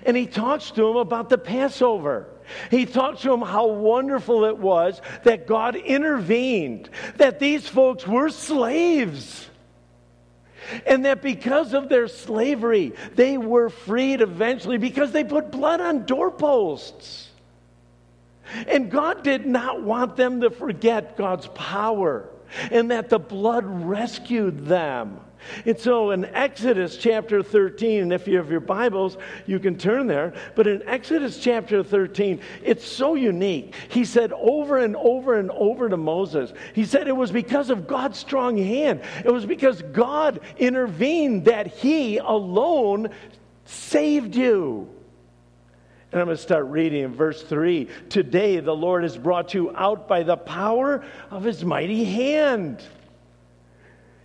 And 0.06 0.16
he 0.16 0.28
talks 0.28 0.72
to 0.72 0.88
him 0.88 0.96
about 0.96 1.30
the 1.30 1.38
Passover. 1.38 2.28
He 2.70 2.86
talks 2.86 3.22
to 3.22 3.34
him 3.34 3.42
how 3.42 3.68
wonderful 3.68 4.46
it 4.46 4.58
was 4.58 5.02
that 5.24 5.48
God 5.48 5.76
intervened, 5.76 6.90
that 7.18 7.40
these 7.40 7.68
folks 7.68 8.08
were 8.08 8.30
slaves. 8.30 9.50
And 10.86 11.06
that 11.06 11.22
because 11.22 11.74
of 11.74 11.90
their 11.90 12.08
slavery, 12.08 12.94
they 13.16 13.38
were 13.38 13.70
freed 13.70 14.22
eventually 14.22 14.78
because 14.78 15.12
they 15.12 15.24
put 15.24 15.52
blood 15.52 15.82
on 15.82 16.06
doorposts. 16.06 17.30
And 18.68 18.92
God 18.92 19.24
did 19.24 19.46
not 19.46 19.82
want 19.82 20.16
them 20.16 20.42
to 20.42 20.50
forget 20.50 21.18
God's 21.18 21.48
power 21.48 22.30
and 22.70 22.92
that 22.92 23.10
the 23.10 23.20
blood 23.20 23.66
rescued 23.66 24.66
them. 24.66 25.20
And 25.66 25.80
so 25.80 26.12
in 26.12 26.26
Exodus 26.26 26.98
chapter 26.98 27.44
13, 27.44 28.04
and 28.04 28.14
if 28.14 28.28
you 28.28 28.38
have 28.38 28.52
your 28.52 28.60
Bibles, 28.60 29.18
you 29.46 29.60
can 29.60 29.78
turn 29.78 30.08
there. 30.08 30.34
But 30.56 30.68
in 30.68 30.84
Exodus 30.88 31.40
chapter 31.40 31.84
13, 31.84 32.42
it's 32.64 32.86
so 32.86 33.16
unique. 33.16 33.76
He 33.90 34.06
said 34.06 34.32
over 34.34 34.78
and 34.78 34.96
over 34.96 35.38
and 35.38 35.52
over 35.52 35.90
to 35.90 35.98
Moses, 35.98 36.54
he 36.74 36.86
said 36.86 37.08
it 37.08 37.16
was 37.16 37.32
because 37.32 37.70
of 37.70 37.88
God's 37.88 38.18
strong 38.18 38.58
hand. 38.58 39.02
It 39.24 39.32
was 39.32 39.46
because 39.46 39.82
God 39.82 40.40
intervened 40.58 41.46
that 41.46 41.68
he 41.68 42.18
alone 42.18 43.10
saved 43.66 44.36
you. 44.36 44.90
And 46.12 46.20
I'm 46.20 46.28
going 46.28 46.36
to 46.36 46.44
start 46.44 46.66
reading 46.66 47.04
in 47.04 47.14
verse 47.14 47.42
3. 47.42 47.88
Today 48.10 48.60
the 48.60 48.76
Lord 48.76 49.04
has 49.04 49.18
brought 49.18 49.54
you 49.54 49.74
out 49.76 50.10
by 50.10 50.24
the 50.24 50.36
power 50.36 51.06
of 51.30 51.44
his 51.44 51.64
mighty 51.64 52.04
hand. 52.04 52.84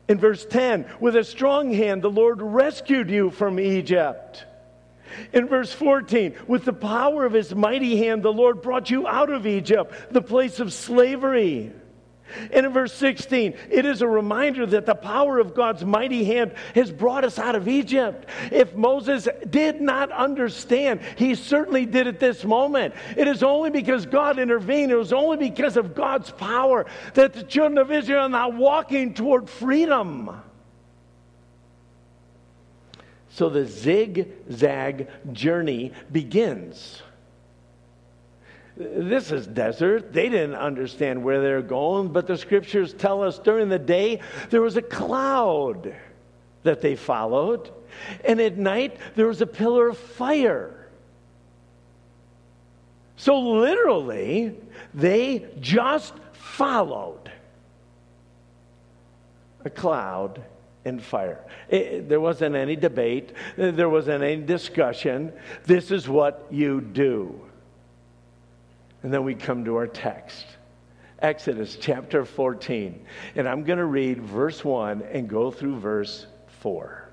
In 0.08 0.18
verse 0.18 0.44
10, 0.46 0.86
with 1.00 1.16
a 1.16 1.25
strong 1.25 1.72
hand, 1.72 2.02
the 2.02 2.10
Lord 2.10 2.40
rescued 2.40 3.10
you 3.10 3.30
from 3.30 3.58
Egypt. 3.58 4.44
In 5.32 5.48
verse 5.48 5.72
14, 5.72 6.34
with 6.46 6.64
the 6.64 6.72
power 6.72 7.25
of 7.25 7.32
his 7.32 7.54
mighty 7.54 7.96
hand, 7.96 8.22
the 8.22 8.32
Lord 8.32 8.62
brought 8.62 8.90
you 8.90 9.06
out 9.06 9.30
of 9.30 9.46
Egypt, 9.46 9.92
the 10.12 10.22
place 10.22 10.60
of 10.60 10.72
slavery. 10.72 11.72
And 12.52 12.66
in 12.66 12.73
verse 12.73 12.92
16, 12.95 13.54
it 13.71 13.87
is 13.87 14.02
a 14.02 14.09
reminder 14.09 14.66
that 14.66 14.87
the 14.87 14.95
power 14.95 15.38
of 15.38 15.54
God's 15.54 15.85
mighty 15.85 16.25
hand 16.25 16.54
has 16.75 16.90
brought 16.90 17.25
us 17.25 17.38
out 17.38 17.54
of 17.54 17.68
Egypt. 17.68 18.28
If 18.50 18.75
Moses 18.75 19.28
did 19.49 19.80
not 19.80 20.11
understand, 20.11 21.00
he 21.16 21.35
certainly 21.35 21.87
did 21.87 22.06
at 22.06 22.21
this 22.21 22.45
moment. 22.45 22.95
It 23.16 23.28
is 23.28 23.42
only 23.42 23.71
because 23.71 24.06
God 24.06 24.38
intervened, 24.38 24.92
it 24.92 24.97
was 24.97 25.12
only 25.12 25.37
because 25.37 25.76
of 25.76 25.95
God's 25.95 26.30
power 26.30 26.87
that 27.14 27.33
the 27.33 27.42
children 27.42 27.78
of 27.78 27.90
Israel 27.90 28.25
are 28.25 28.28
now 28.28 28.49
walking 28.49 29.14
toward 29.14 29.49
freedom. 29.49 30.30
So 33.28 33.50
the 33.50 33.66
zigzag 33.66 35.09
journey 35.33 35.92
begins. 36.11 37.02
This 38.76 39.33
is 39.33 39.47
desert. 39.47 40.12
They 40.12 40.28
didn't 40.28 40.54
understand 40.54 41.25
where 41.25 41.40
they're 41.40 41.62
going, 41.62 42.09
but 42.09 42.26
the 42.26 42.37
scriptures 42.37 42.92
tell 42.92 43.23
us 43.23 43.38
during 43.38 43.71
the 43.71 43.78
day 43.78 44.21
there 44.50 44.61
was 44.61 44.76
a 44.76 44.83
cloud 44.83 45.95
that 46.62 46.83
they 46.83 46.95
followed, 46.95 47.71
and 48.25 48.40
at 48.40 48.59
night 48.59 48.99
there 49.14 49.26
was 49.26 49.40
a 49.40 49.47
pillar 49.47 49.88
of 49.88 49.97
fire. 49.97 50.88
So 53.16 53.38
literally, 53.38 54.54
they 54.92 55.47
just 55.59 56.12
followed 56.33 57.30
a 59.64 59.71
cloud 59.71 60.45
and 60.85 61.02
fire. 61.02 61.45
It, 61.71 62.11
there 62.11 62.21
wasn't 62.21 62.56
any 62.56 62.76
debate, 62.76 63.33
there 63.56 63.88
wasn't 63.88 64.23
any 64.23 64.42
discussion. 64.42 65.33
This 65.64 65.90
is 65.90 66.09
what 66.09 66.47
you 66.50 66.83
do. 66.83 67.40
And 69.06 69.14
then 69.14 69.22
we 69.22 69.36
come 69.36 69.64
to 69.66 69.76
our 69.76 69.86
text 69.86 70.44
Exodus 71.20 71.78
chapter 71.80 72.25
14. 72.25 73.06
And 73.36 73.48
I'm 73.48 73.62
going 73.62 73.78
to 73.78 73.84
read 73.84 74.20
verse 74.20 74.64
1 74.64 75.00
and 75.12 75.28
go 75.28 75.52
through 75.52 75.78
verse 75.78 76.26
4. 76.48 77.08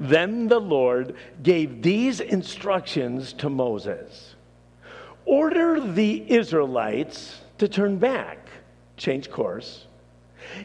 Then 0.00 0.48
the 0.48 0.58
Lord 0.58 1.14
gave 1.44 1.80
these 1.80 2.18
instructions 2.18 3.32
to 3.34 3.48
Moses 3.50 4.34
Order 5.26 5.78
the 5.78 6.28
Israelites 6.28 7.40
to 7.58 7.68
turn 7.68 7.98
back, 7.98 8.48
change 8.96 9.30
course, 9.30 9.86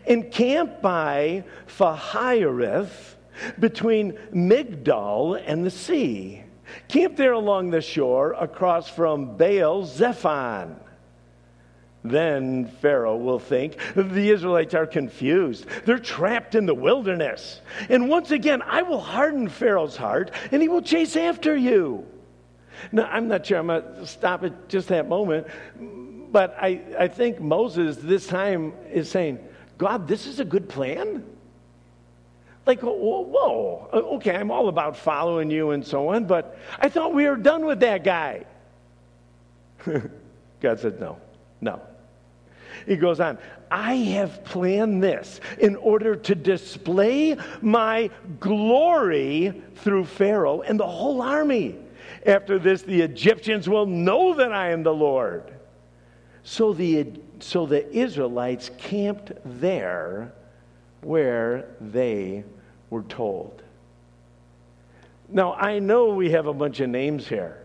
encamp 0.07 0.81
by 0.81 1.43
Pi-hahiroth 1.77 3.13
between 3.59 4.13
Migdol 4.33 5.39
and 5.45 5.63
the 5.63 5.69
sea 5.69 6.45
Camp 6.87 7.15
there 7.15 7.33
along 7.33 7.69
the 7.69 7.81
shore 7.81 8.33
across 8.33 8.89
from 8.89 9.37
Baal 9.37 9.85
Zephon. 9.85 10.75
Then 12.03 12.67
Pharaoh 12.81 13.17
will 13.17 13.39
think 13.39 13.77
the 13.95 14.29
Israelites 14.29 14.73
are 14.73 14.87
confused. 14.87 15.65
They're 15.85 15.99
trapped 15.99 16.55
in 16.55 16.65
the 16.65 16.73
wilderness. 16.73 17.61
And 17.89 18.09
once 18.09 18.31
again, 18.31 18.61
I 18.61 18.83
will 18.83 19.01
harden 19.01 19.49
Pharaoh's 19.49 19.97
heart 19.97 20.31
and 20.51 20.61
he 20.61 20.69
will 20.69 20.81
chase 20.81 21.15
after 21.15 21.55
you. 21.55 22.05
Now, 22.91 23.09
I'm 23.11 23.27
not 23.27 23.45
sure 23.45 23.57
I'm 23.57 23.67
going 23.67 23.81
to 23.81 24.07
stop 24.07 24.43
at 24.43 24.69
just 24.69 24.89
that 24.89 25.09
moment, 25.09 25.47
but 26.31 26.55
I, 26.61 26.81
I 26.97 27.07
think 27.07 27.39
Moses 27.39 27.97
this 27.97 28.27
time 28.27 28.73
is 28.91 29.09
saying, 29.09 29.39
God, 29.77 30.07
this 30.07 30.27
is 30.27 30.39
a 30.39 30.45
good 30.45 30.69
plan? 30.69 31.25
Like, 32.67 32.81
whoa, 32.81 33.89
okay, 33.93 34.35
I'm 34.35 34.51
all 34.51 34.67
about 34.67 34.97
following 34.97 35.49
you 35.49 35.71
and 35.71 35.85
so 35.85 36.09
on, 36.09 36.25
but 36.25 36.59
I 36.77 36.89
thought 36.89 37.13
we 37.13 37.25
were 37.25 37.37
done 37.37 37.65
with 37.65 37.79
that 37.79 38.03
guy. 38.03 38.45
God 40.59 40.79
said, 40.79 40.99
no, 40.99 41.17
no. 41.61 41.81
He 42.85 42.97
goes 42.97 43.21
on, 43.21 43.37
I 43.71 43.95
have 43.95 44.43
planned 44.43 45.01
this 45.01 45.39
in 45.59 45.77
order 45.77 46.15
to 46.17 46.35
display 46.35 47.37
my 47.61 48.09
glory 48.41 49.63
through 49.75 50.03
Pharaoh 50.05 50.61
and 50.61 50.77
the 50.77 50.87
whole 50.87 51.21
army. 51.21 51.77
After 52.25 52.59
this, 52.59 52.81
the 52.81 53.01
Egyptians 53.01 53.69
will 53.69 53.85
know 53.85 54.33
that 54.33 54.51
I 54.51 54.71
am 54.71 54.83
the 54.83 54.93
Lord. 54.93 55.53
So 56.43 56.73
the, 56.73 57.07
so 57.39 57.65
the 57.65 57.89
Israelites 57.95 58.71
camped 58.77 59.31
there 59.45 60.33
where 61.01 61.69
they 61.79 62.43
were 62.89 63.03
told. 63.03 63.61
Now, 65.29 65.53
I 65.53 65.79
know 65.79 66.09
we 66.09 66.31
have 66.31 66.47
a 66.47 66.53
bunch 66.53 66.79
of 66.79 66.89
names 66.89 67.27
here. 67.27 67.63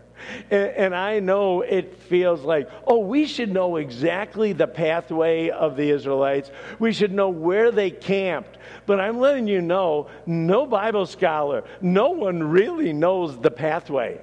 And, 0.49 0.69
and, 0.69 0.95
I 0.95 1.19
know 1.19 1.61
it 1.61 1.97
feels 1.97 2.41
like, 2.41 2.69
oh, 2.87 2.99
we 2.99 3.25
should 3.25 3.51
know 3.51 3.75
exactly 3.75 4.53
the 4.53 4.67
pathway 4.67 5.49
of 5.49 5.75
the 5.75 5.89
Israelites. 5.89 6.49
We 6.79 6.93
should 6.93 7.11
know 7.11 7.29
where 7.29 7.71
they 7.71 7.91
camped. 7.91 8.57
But 8.85 9.01
I'm 9.01 9.19
letting 9.19 9.47
you 9.47 9.61
know 9.61 10.07
no 10.25 10.65
Bible 10.65 11.05
scholar, 11.05 11.63
no 11.81 12.11
one 12.11 12.41
really 12.41 12.93
knows 12.93 13.37
the 13.37 13.51
pathway. 13.51 14.21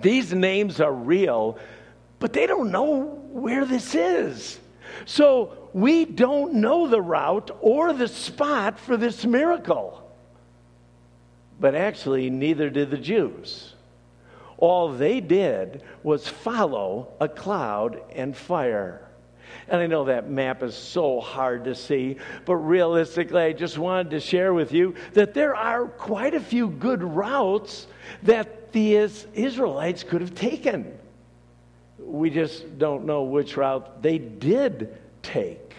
These 0.00 0.32
names 0.32 0.80
are 0.80 0.92
real, 0.92 1.58
but 2.18 2.32
they 2.32 2.46
don't 2.46 2.70
know 2.70 3.00
where 3.30 3.64
this 3.64 3.94
is. 3.94 4.58
So 5.06 5.57
we 5.72 6.04
don't 6.04 6.54
know 6.54 6.88
the 6.88 7.00
route 7.00 7.50
or 7.60 7.92
the 7.92 8.08
spot 8.08 8.78
for 8.78 8.96
this 8.96 9.24
miracle. 9.24 10.02
But 11.60 11.74
actually, 11.74 12.30
neither 12.30 12.70
did 12.70 12.90
the 12.90 12.98
Jews. 12.98 13.74
All 14.58 14.92
they 14.92 15.20
did 15.20 15.82
was 16.02 16.28
follow 16.28 17.08
a 17.20 17.28
cloud 17.28 18.00
and 18.14 18.36
fire. 18.36 19.08
And 19.68 19.80
I 19.80 19.86
know 19.86 20.06
that 20.06 20.28
map 20.28 20.62
is 20.62 20.74
so 20.74 21.20
hard 21.20 21.64
to 21.64 21.74
see, 21.74 22.16
but 22.44 22.56
realistically, 22.56 23.42
I 23.42 23.52
just 23.52 23.78
wanted 23.78 24.10
to 24.10 24.20
share 24.20 24.52
with 24.54 24.72
you 24.72 24.94
that 25.12 25.34
there 25.34 25.54
are 25.54 25.86
quite 25.86 26.34
a 26.34 26.40
few 26.40 26.68
good 26.68 27.02
routes 27.02 27.86
that 28.24 28.72
the 28.72 28.96
Israelites 28.96 30.02
could 30.02 30.20
have 30.20 30.34
taken. 30.34 30.98
We 31.98 32.30
just 32.30 32.78
don't 32.78 33.04
know 33.04 33.24
which 33.24 33.56
route 33.56 34.02
they 34.02 34.18
did 34.18 34.96
take. 35.28 35.74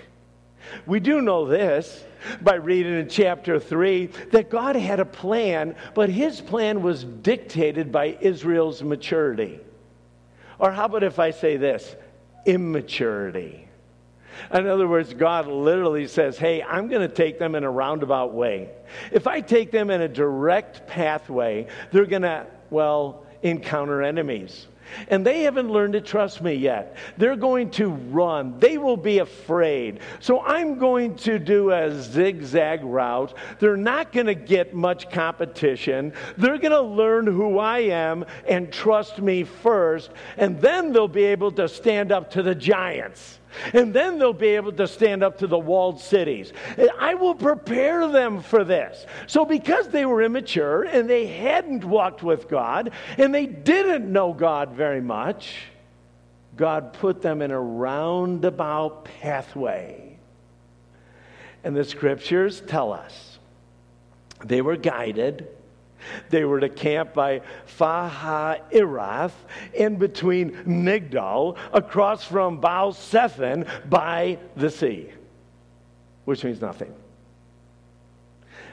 We 0.85 0.99
do 0.99 1.21
know 1.21 1.45
this 1.45 2.03
by 2.41 2.55
reading 2.55 2.99
in 2.99 3.09
chapter 3.09 3.59
3 3.59 4.07
that 4.31 4.49
God 4.49 4.75
had 4.75 4.99
a 4.99 5.05
plan, 5.05 5.75
but 5.95 6.09
his 6.09 6.41
plan 6.41 6.81
was 6.81 7.03
dictated 7.03 7.91
by 7.91 8.17
Israel's 8.21 8.83
maturity. 8.83 9.59
Or 10.59 10.71
how 10.71 10.85
about 10.85 11.03
if 11.03 11.19
I 11.19 11.31
say 11.31 11.57
this? 11.57 11.95
Immaturity. 12.45 13.67
In 14.53 14.67
other 14.67 14.87
words, 14.87 15.13
God 15.13 15.47
literally 15.47 16.07
says, 16.07 16.37
Hey, 16.37 16.61
I'm 16.61 16.87
going 16.87 17.07
to 17.07 17.13
take 17.13 17.39
them 17.39 17.55
in 17.55 17.63
a 17.63 17.71
roundabout 17.71 18.33
way. 18.33 18.69
If 19.11 19.27
I 19.27 19.41
take 19.41 19.71
them 19.71 19.89
in 19.89 20.01
a 20.01 20.07
direct 20.07 20.87
pathway, 20.87 21.67
they're 21.91 22.05
going 22.05 22.21
to, 22.21 22.45
well, 22.69 23.25
encounter 23.41 24.01
enemies. 24.01 24.67
And 25.07 25.25
they 25.25 25.43
haven't 25.43 25.69
learned 25.69 25.93
to 25.93 26.01
trust 26.01 26.41
me 26.41 26.53
yet. 26.53 26.95
They're 27.17 27.35
going 27.35 27.71
to 27.71 27.89
run. 27.89 28.59
They 28.59 28.77
will 28.77 28.97
be 28.97 29.19
afraid. 29.19 29.99
So 30.19 30.41
I'm 30.41 30.77
going 30.77 31.15
to 31.17 31.39
do 31.39 31.71
a 31.71 31.91
zigzag 32.01 32.83
route. 32.83 33.33
They're 33.59 33.77
not 33.77 34.11
going 34.11 34.27
to 34.27 34.35
get 34.35 34.73
much 34.73 35.09
competition. 35.09 36.13
They're 36.37 36.57
going 36.57 36.71
to 36.71 36.81
learn 36.81 37.27
who 37.27 37.59
I 37.59 37.79
am 37.79 38.25
and 38.47 38.71
trust 38.71 39.19
me 39.19 39.43
first. 39.43 40.11
And 40.37 40.59
then 40.61 40.91
they'll 40.91 41.07
be 41.07 41.25
able 41.25 41.51
to 41.53 41.67
stand 41.67 42.11
up 42.11 42.31
to 42.31 42.43
the 42.43 42.55
giants. 42.55 43.38
And 43.73 43.93
then 43.93 44.19
they'll 44.19 44.33
be 44.33 44.49
able 44.49 44.71
to 44.73 44.87
stand 44.87 45.23
up 45.23 45.39
to 45.39 45.47
the 45.47 45.57
walled 45.57 45.99
cities. 45.99 46.53
I 46.99 47.15
will 47.15 47.35
prepare 47.35 48.07
them 48.07 48.41
for 48.41 48.63
this. 48.63 49.05
So, 49.27 49.45
because 49.45 49.89
they 49.89 50.05
were 50.05 50.21
immature 50.21 50.83
and 50.83 51.09
they 51.09 51.27
hadn't 51.27 51.83
walked 51.83 52.23
with 52.23 52.47
God 52.47 52.91
and 53.17 53.33
they 53.33 53.45
didn't 53.45 54.11
know 54.11 54.33
God 54.33 54.73
very 54.73 55.01
much, 55.01 55.55
God 56.55 56.93
put 56.93 57.21
them 57.21 57.41
in 57.41 57.51
a 57.51 57.59
roundabout 57.59 59.05
pathway. 59.05 60.17
And 61.63 61.75
the 61.75 61.83
scriptures 61.83 62.61
tell 62.61 62.93
us 62.93 63.39
they 64.43 64.61
were 64.61 64.77
guided 64.77 65.47
they 66.29 66.45
were 66.45 66.59
to 66.59 66.69
camp 66.69 67.13
by 67.13 67.41
Faha 67.65 68.61
Irath, 68.71 69.33
in 69.73 69.97
between 69.97 70.51
Migdol, 70.65 71.57
across 71.73 72.23
from 72.23 72.59
Baal 72.59 72.93
Zephon 72.93 73.65
by 73.89 74.37
the 74.55 74.69
sea, 74.69 75.09
which 76.25 76.43
means 76.43 76.61
nothing. 76.61 76.93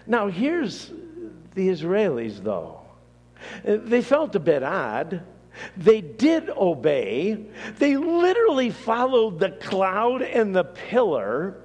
Now, 0.07 0.29
here's 0.29 0.93
the 1.55 1.69
Israelis, 1.69 2.43
though. 2.43 2.81
They 3.65 4.03
felt 4.03 4.35
a 4.35 4.41
bit 4.41 4.63
odd. 4.63 5.23
They 5.77 6.01
did 6.01 6.51
obey. 6.51 7.47
They 7.79 7.97
literally 7.97 8.71
followed 8.71 9.39
the 9.39 9.51
cloud 9.51 10.23
and 10.23 10.55
the 10.55 10.65
pillar. 10.65 11.57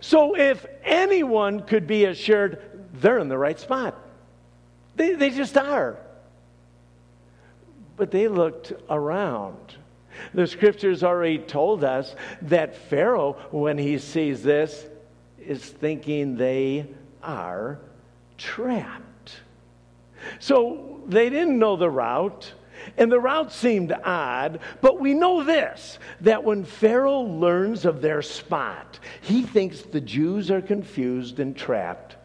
So, 0.00 0.36
if 0.36 0.66
anyone 0.82 1.60
could 1.60 1.86
be 1.86 2.06
assured, 2.06 2.60
they're 2.94 3.18
in 3.18 3.28
the 3.28 3.38
right 3.38 3.58
spot. 3.58 4.03
They, 4.96 5.14
they 5.14 5.30
just 5.30 5.56
are. 5.56 5.96
But 7.96 8.10
they 8.10 8.28
looked 8.28 8.72
around. 8.90 9.76
The 10.32 10.46
scriptures 10.46 11.02
already 11.02 11.38
told 11.38 11.84
us 11.84 12.14
that 12.42 12.76
Pharaoh, 12.76 13.36
when 13.50 13.78
he 13.78 13.98
sees 13.98 14.42
this, 14.42 14.86
is 15.38 15.62
thinking 15.64 16.36
they 16.36 16.86
are 17.22 17.78
trapped. 18.38 19.36
So 20.38 21.00
they 21.06 21.28
didn't 21.30 21.58
know 21.58 21.76
the 21.76 21.90
route, 21.90 22.52
and 22.96 23.10
the 23.10 23.20
route 23.20 23.52
seemed 23.52 23.92
odd, 23.92 24.60
but 24.80 25.00
we 25.00 25.14
know 25.14 25.44
this 25.44 25.98
that 26.20 26.44
when 26.44 26.64
Pharaoh 26.64 27.22
learns 27.22 27.84
of 27.84 28.00
their 28.00 28.22
spot, 28.22 28.98
he 29.20 29.42
thinks 29.42 29.82
the 29.82 30.00
Jews 30.00 30.50
are 30.50 30.62
confused 30.62 31.40
and 31.40 31.56
trapped. 31.56 32.16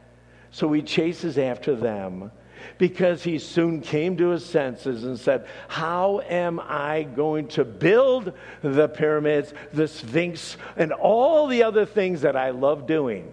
So 0.52 0.72
he 0.72 0.82
chases 0.82 1.38
after 1.38 1.76
them 1.76 2.32
because 2.80 3.22
he 3.22 3.38
soon 3.38 3.82
came 3.82 4.18
to 4.18 4.30
his 4.30 4.44
senses 4.44 5.04
and 5.04 5.20
said, 5.20 5.46
How 5.68 6.22
am 6.22 6.60
I 6.62 7.04
going 7.04 7.50
to 7.50 7.66
build 7.66 8.34
the 8.64 8.88
pyramids, 8.88 9.54
the 9.74 9.88
Sphinx, 9.88 10.58
and 10.78 10.94
all 10.94 11.46
the 11.48 11.62
other 11.62 11.86
things 11.86 12.22
that 12.22 12.38
I 12.38 12.52
love 12.52 12.88
doing 12.88 13.32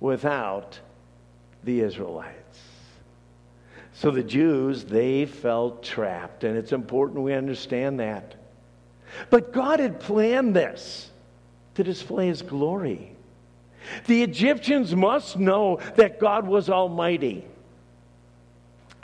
without 0.00 0.80
the 1.62 1.80
Israelites? 1.82 2.58
So 3.92 4.10
the 4.10 4.24
Jews, 4.24 4.84
they 4.84 5.26
felt 5.26 5.84
trapped, 5.84 6.42
and 6.42 6.56
it's 6.56 6.72
important 6.72 7.20
we 7.20 7.34
understand 7.34 8.00
that. 8.00 8.34
But 9.28 9.52
God 9.52 9.78
had 9.78 10.00
planned 10.00 10.56
this 10.56 11.10
to 11.74 11.84
display 11.84 12.28
his 12.28 12.40
glory. 12.40 13.12
The 14.06 14.22
Egyptians 14.22 14.96
must 14.96 15.38
know 15.38 15.80
that 15.96 16.18
God 16.18 16.46
was 16.46 16.70
almighty 16.70 17.44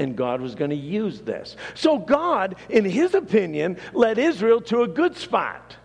and 0.00 0.16
God 0.16 0.40
was 0.40 0.54
going 0.54 0.70
to 0.70 0.76
use 0.76 1.20
this. 1.20 1.56
So 1.74 1.98
God, 1.98 2.56
in 2.68 2.84
his 2.84 3.14
opinion, 3.14 3.76
led 3.92 4.18
Israel 4.18 4.60
to 4.62 4.82
a 4.82 4.88
good 4.88 5.16
spot. 5.16 5.76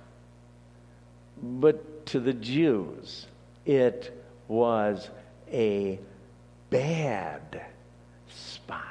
But 1.42 2.06
to 2.08 2.20
the 2.20 2.34
Jews, 2.34 3.28
it 3.66 4.12
was 4.48 5.10
a 5.52 6.00
bad 6.70 7.62
spot. 8.30 8.84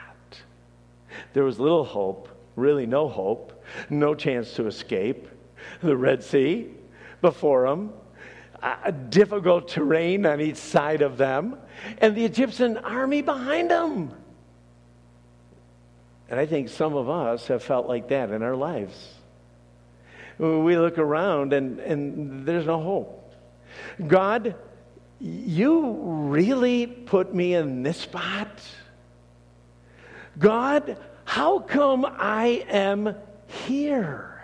There 1.32 1.44
was 1.44 1.58
little 1.58 1.84
hope, 1.84 2.28
really 2.54 2.86
no 2.86 3.08
hope, 3.08 3.64
no 3.88 4.14
chance 4.14 4.52
to 4.54 4.66
escape. 4.66 5.28
The 5.80 5.96
Red 5.96 6.22
Sea 6.22 6.68
before 7.22 7.66
them, 7.66 7.92
a 8.62 8.92
difficult 8.92 9.68
terrain 9.68 10.26
on 10.26 10.40
each 10.40 10.56
side 10.56 11.02
of 11.02 11.16
them, 11.16 11.56
and 11.98 12.14
the 12.14 12.24
Egyptian 12.24 12.76
army 12.78 13.22
behind 13.22 13.70
them. 13.70 14.12
And 16.34 16.40
I 16.40 16.46
think 16.46 16.68
some 16.68 16.96
of 16.96 17.08
us 17.08 17.46
have 17.46 17.62
felt 17.62 17.86
like 17.86 18.08
that 18.08 18.32
in 18.32 18.42
our 18.42 18.56
lives. 18.56 19.08
We 20.36 20.76
look 20.76 20.98
around 20.98 21.52
and, 21.52 21.78
and 21.78 22.44
there's 22.44 22.66
no 22.66 22.82
hope. 22.82 23.32
God, 24.04 24.56
you 25.20 25.92
really 26.02 26.88
put 26.88 27.32
me 27.32 27.54
in 27.54 27.84
this 27.84 27.98
spot? 27.98 28.50
God, 30.36 30.96
how 31.24 31.60
come 31.60 32.04
I 32.04 32.66
am 32.68 33.14
here? 33.46 34.42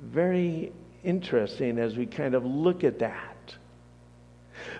Very 0.00 0.70
interesting 1.02 1.80
as 1.80 1.96
we 1.96 2.06
kind 2.06 2.36
of 2.36 2.44
look 2.44 2.84
at 2.84 3.00
that. 3.00 3.27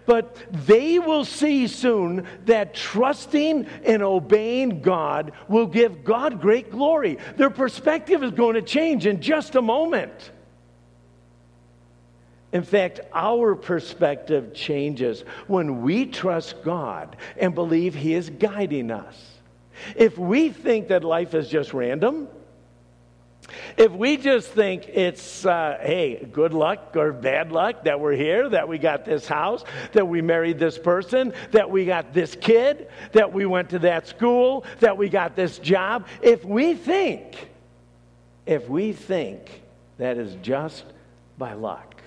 But 0.07 0.37
they 0.67 0.99
will 0.99 1.25
see 1.25 1.67
soon 1.67 2.27
that 2.47 2.75
trusting 2.75 3.67
and 3.85 4.03
obeying 4.03 4.81
God 4.81 5.33
will 5.49 5.67
give 5.67 6.05
God 6.05 6.41
great 6.41 6.71
glory. 6.71 7.19
Their 7.37 7.51
perspective 7.51 8.23
is 8.23 8.33
going 8.33 8.55
to 8.55 8.63
change 8.63 9.07
in 9.07 9.21
just 9.21 9.55
a 9.55 9.63
moment. 9.63 10.31
In 12.53 12.63
fact, 12.63 13.01
our 13.13 13.55
perspective 13.55 14.55
changes 14.55 15.21
when 15.47 15.83
we 15.83 16.07
trust 16.07 16.63
God 16.63 17.17
and 17.37 17.55
believe 17.55 17.95
He 17.95 18.15
is 18.15 18.31
guiding 18.31 18.91
us. 18.91 19.39
If 19.95 20.17
we 20.19 20.49
think 20.49 20.89
that 20.89 21.05
life 21.05 21.35
is 21.35 21.49
just 21.49 21.75
random, 21.75 22.29
if 23.77 23.93
we 23.93 24.17
just 24.17 24.49
think 24.49 24.89
it's, 24.89 25.47
uh, 25.47 25.79
hey, 25.81 26.29
good 26.33 26.53
luck 26.53 26.97
or 26.97 27.13
bad 27.13 27.53
luck 27.53 27.85
that 27.85 28.01
we're 28.01 28.15
here, 28.15 28.49
that 28.49 28.69
we 28.69 28.79
got 28.79 29.05
this 29.05 29.27
house, 29.27 29.65
that 29.93 30.07
we 30.07 30.21
married 30.21 30.59
this 30.59 30.79
person, 30.79 31.33
that 31.53 31.71
we 31.71 31.85
got 31.85 32.13
this 32.13 32.37
kid, 32.37 32.89
that 33.13 33.33
we 33.33 33.47
went 33.47 33.71
to 33.71 33.79
that 33.81 34.07
school, 34.07 34.65
that 34.81 34.97
we 34.97 35.09
got 35.09 35.37
this 35.37 35.59
job, 35.59 36.07
if 36.23 36.45
we 36.45 36.75
think, 36.75 37.49
if 38.47 38.69
we 38.69 38.93
think 38.93 39.63
that 39.99 40.19
is 40.19 40.35
just 40.43 40.85
by 41.37 41.55
luck, 41.55 42.03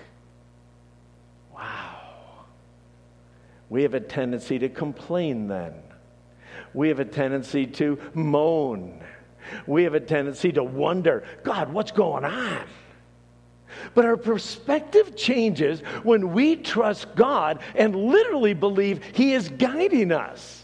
wow, 1.54 2.00
we 3.68 3.82
have 3.82 3.94
a 3.94 4.00
tendency 4.00 4.58
to 4.58 4.68
complain 4.68 5.48
then. 5.48 5.74
We 6.74 6.88
have 6.88 7.00
a 7.00 7.04
tendency 7.04 7.66
to 7.66 7.98
moan 8.14 9.02
we 9.66 9.84
have 9.84 9.94
a 9.94 10.00
tendency 10.00 10.52
to 10.52 10.64
wonder, 10.64 11.24
God, 11.42 11.72
what's 11.72 11.92
going 11.92 12.24
on? 12.24 12.66
But 13.94 14.04
our 14.04 14.16
perspective 14.16 15.16
changes 15.16 15.80
when 16.02 16.32
we 16.32 16.56
trust 16.56 17.14
God 17.14 17.60
and 17.74 17.94
literally 17.94 18.54
believe 18.54 19.02
He 19.14 19.32
is 19.32 19.48
guiding 19.48 20.12
us. 20.12 20.62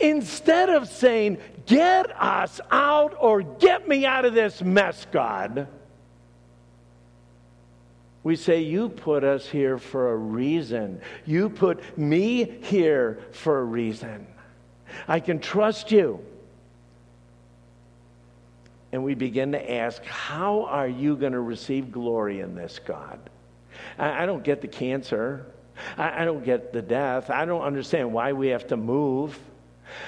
Instead 0.00 0.70
of 0.70 0.88
saying, 0.88 1.38
Get 1.66 2.14
us 2.20 2.60
out 2.70 3.16
or 3.18 3.40
get 3.40 3.88
me 3.88 4.04
out 4.04 4.26
of 4.26 4.34
this 4.34 4.60
mess, 4.60 5.06
God, 5.10 5.66
we 8.22 8.36
say, 8.36 8.60
You 8.60 8.88
put 8.88 9.24
us 9.24 9.48
here 9.48 9.78
for 9.78 10.12
a 10.12 10.16
reason. 10.16 11.00
You 11.24 11.48
put 11.48 11.96
me 11.96 12.44
here 12.62 13.20
for 13.32 13.60
a 13.60 13.64
reason. 13.64 14.26
I 15.08 15.20
can 15.20 15.38
trust 15.40 15.90
you 15.90 16.24
and 18.94 19.02
we 19.02 19.14
begin 19.14 19.50
to 19.50 19.72
ask, 19.72 20.04
How 20.04 20.66
are 20.66 20.86
you 20.86 21.16
going 21.16 21.32
to 21.32 21.40
receive 21.40 21.90
glory 21.90 22.38
in 22.38 22.54
this, 22.54 22.78
God? 22.78 23.18
I, 23.98 24.22
I 24.22 24.26
don't 24.26 24.44
get 24.44 24.60
the 24.60 24.68
cancer. 24.68 25.46
I, 25.98 26.22
I 26.22 26.24
don't 26.24 26.44
get 26.44 26.72
the 26.72 26.80
death. 26.80 27.28
I 27.28 27.44
don't 27.44 27.62
understand 27.62 28.12
why 28.12 28.34
we 28.34 28.48
have 28.48 28.68
to 28.68 28.76
move. 28.76 29.36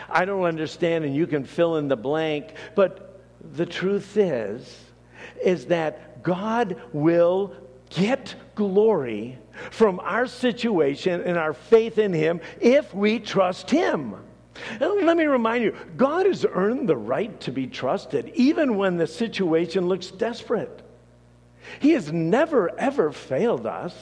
I 0.09 0.25
don't 0.25 0.45
understand, 0.45 1.05
and 1.05 1.17
you 1.17 1.27
can 1.27 1.43
fill 1.43 1.79
in 1.79 1.89
the 1.89 1.97
blank. 1.97 2.55
But 2.77 3.21
the 3.57 3.67
truth 3.67 4.17
is, 4.17 4.85
is 5.43 5.67
that 5.67 6.23
God 6.23 6.81
will 6.93 7.57
get 7.91 8.37
glory 8.55 9.37
from 9.73 9.99
our 9.99 10.29
situation 10.29 11.23
and 11.23 11.37
our 11.37 11.55
faith 11.55 11.99
in 11.99 12.13
Him 12.13 12.41
if 12.61 12.95
we 12.95 13.19
trust 13.19 13.69
Him. 13.69 14.15
Let 14.81 15.17
me 15.17 15.25
remind 15.27 15.65
you 15.65 15.77
God 15.97 16.27
has 16.27 16.45
earned 16.51 16.89
the 16.89 16.97
right 16.97 17.39
to 17.41 17.53
be 17.53 17.67
trusted, 17.67 18.31
even 18.35 18.77
when 18.77 18.97
the 18.97 19.07
situation 19.07 19.89
looks 19.89 20.11
desperate. 20.11 20.83
He 21.81 21.91
has 21.91 22.13
never, 22.13 22.79
ever 22.79 23.13
failed 23.13 23.67
us, 23.67 23.95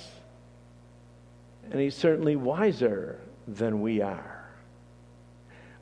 and 1.70 1.80
He's 1.80 1.94
certainly 1.94 2.36
wiser 2.36 3.18
than 3.48 3.80
we 3.80 4.00
are. 4.02 4.44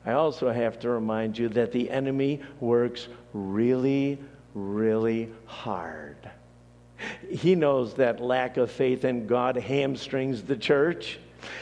I 0.05 0.13
also 0.13 0.51
have 0.51 0.79
to 0.79 0.89
remind 0.89 1.37
you 1.37 1.49
that 1.49 1.71
the 1.71 1.89
enemy 1.89 2.41
works 2.59 3.07
really, 3.33 4.19
really 4.53 5.29
hard. 5.45 6.17
He 7.29 7.55
knows 7.55 7.95
that 7.95 8.21
lack 8.21 8.57
of 8.57 8.71
faith 8.71 9.05
in 9.05 9.27
God 9.27 9.55
hamstrings 9.55 10.43
the 10.43 10.57
church. 10.57 11.19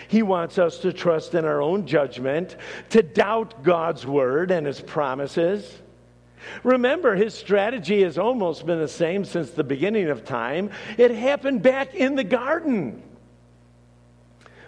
He 0.08 0.24
wants 0.24 0.58
us 0.58 0.80
to 0.80 0.94
trust 0.94 1.36
in 1.36 1.46
our 1.46 1.62
own 1.62 1.86
judgment, 1.88 2.56
to 2.90 3.02
doubt 3.02 3.64
God's 3.64 4.06
word 4.06 4.52
and 4.52 4.68
his 4.68 4.82
promises. 4.82 5.80
Remember, 6.64 7.16
his 7.16 7.34
strategy 7.34 8.04
has 8.04 8.18
almost 8.18 8.66
been 8.66 8.80
the 8.80 8.88
same 8.88 9.26
since 9.26 9.52
the 9.52 9.64
beginning 9.64 10.10
of 10.10 10.26
time. 10.26 10.72
It 10.98 11.12
happened 11.12 11.62
back 11.62 11.94
in 11.94 12.16
the 12.16 12.24
garden. 12.24 13.04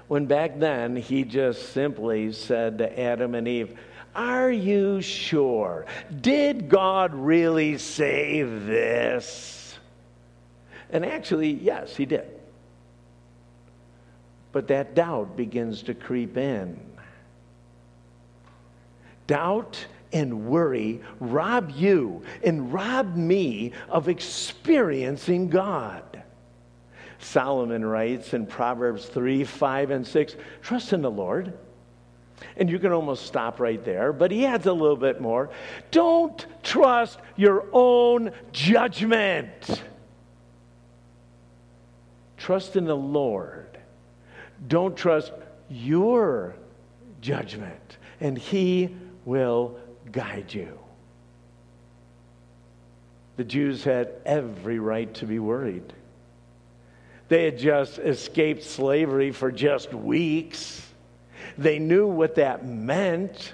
When 0.08 0.26
back 0.26 0.60
then 0.60 0.96
he 0.96 1.24
just 1.24 1.74
simply 1.74 2.32
said 2.32 2.78
to 2.80 3.00
Adam 3.00 3.36
and 3.36 3.48
Eve, 3.48 3.78
Are 4.16 4.52
you 4.52 5.02
sure? 5.02 5.86
Did 6.22 6.70
God 6.70 7.16
really 7.16 7.78
say 7.78 8.44
this? 8.44 9.78
And 10.92 11.06
actually, 11.06 11.52
yes, 11.52 11.96
he 11.96 12.06
did. 12.06 12.33
But 14.54 14.68
that 14.68 14.96
doubt 14.96 15.36
begins 15.36 15.82
to 15.84 15.94
creep 15.94 16.38
in. 16.38 16.80
Doubt 19.28 19.86
and 20.14 20.46
worry 20.46 21.02
rob 21.20 21.72
you 21.72 22.22
and 22.44 22.72
rob 22.72 23.16
me 23.16 23.72
of 23.90 24.08
experiencing 24.08 25.50
God. 25.50 26.22
Solomon 27.18 27.84
writes 27.84 28.34
in 28.34 28.46
Proverbs 28.46 29.06
3 29.08 29.44
5 29.44 29.92
and 29.92 30.06
6 30.06 30.36
trust 30.62 30.94
in 30.94 31.02
the 31.02 31.12
Lord. 31.12 31.58
And 32.58 32.70
you 32.70 32.78
can 32.78 32.92
almost 32.92 33.26
stop 33.26 33.60
right 33.60 33.84
there, 33.84 34.12
but 34.14 34.30
he 34.30 34.46
adds 34.46 34.68
a 34.68 34.74
little 34.74 34.98
bit 34.98 35.22
more. 35.22 35.50
Don't 35.92 36.46
trust 36.62 37.18
your 37.38 37.66
own 37.72 38.32
judgment. 38.52 39.84
Trust 42.38 42.76
in 42.76 42.86
the 42.86 42.98
Lord 42.98 43.74
don't 44.68 44.96
trust 44.96 45.32
your 45.70 46.56
judgment, 47.22 47.98
and 48.20 48.38
He 48.38 48.96
will 49.26 49.78
guide 50.12 50.54
you. 50.54 50.80
The 53.36 53.44
Jews 53.44 53.84
had 53.84 54.12
every 54.26 54.80
right 54.80 55.12
to 55.16 55.26
be 55.26 55.40
worried. 55.40 55.94
They 57.30 57.46
had 57.46 57.58
just 57.58 57.98
escaped 57.98 58.64
slavery 58.64 59.32
for 59.32 59.52
just 59.52 59.94
weeks. 59.94 60.88
They 61.58 61.80
knew 61.80 62.08
what 62.08 62.36
that 62.36 62.66
meant. 62.66 63.54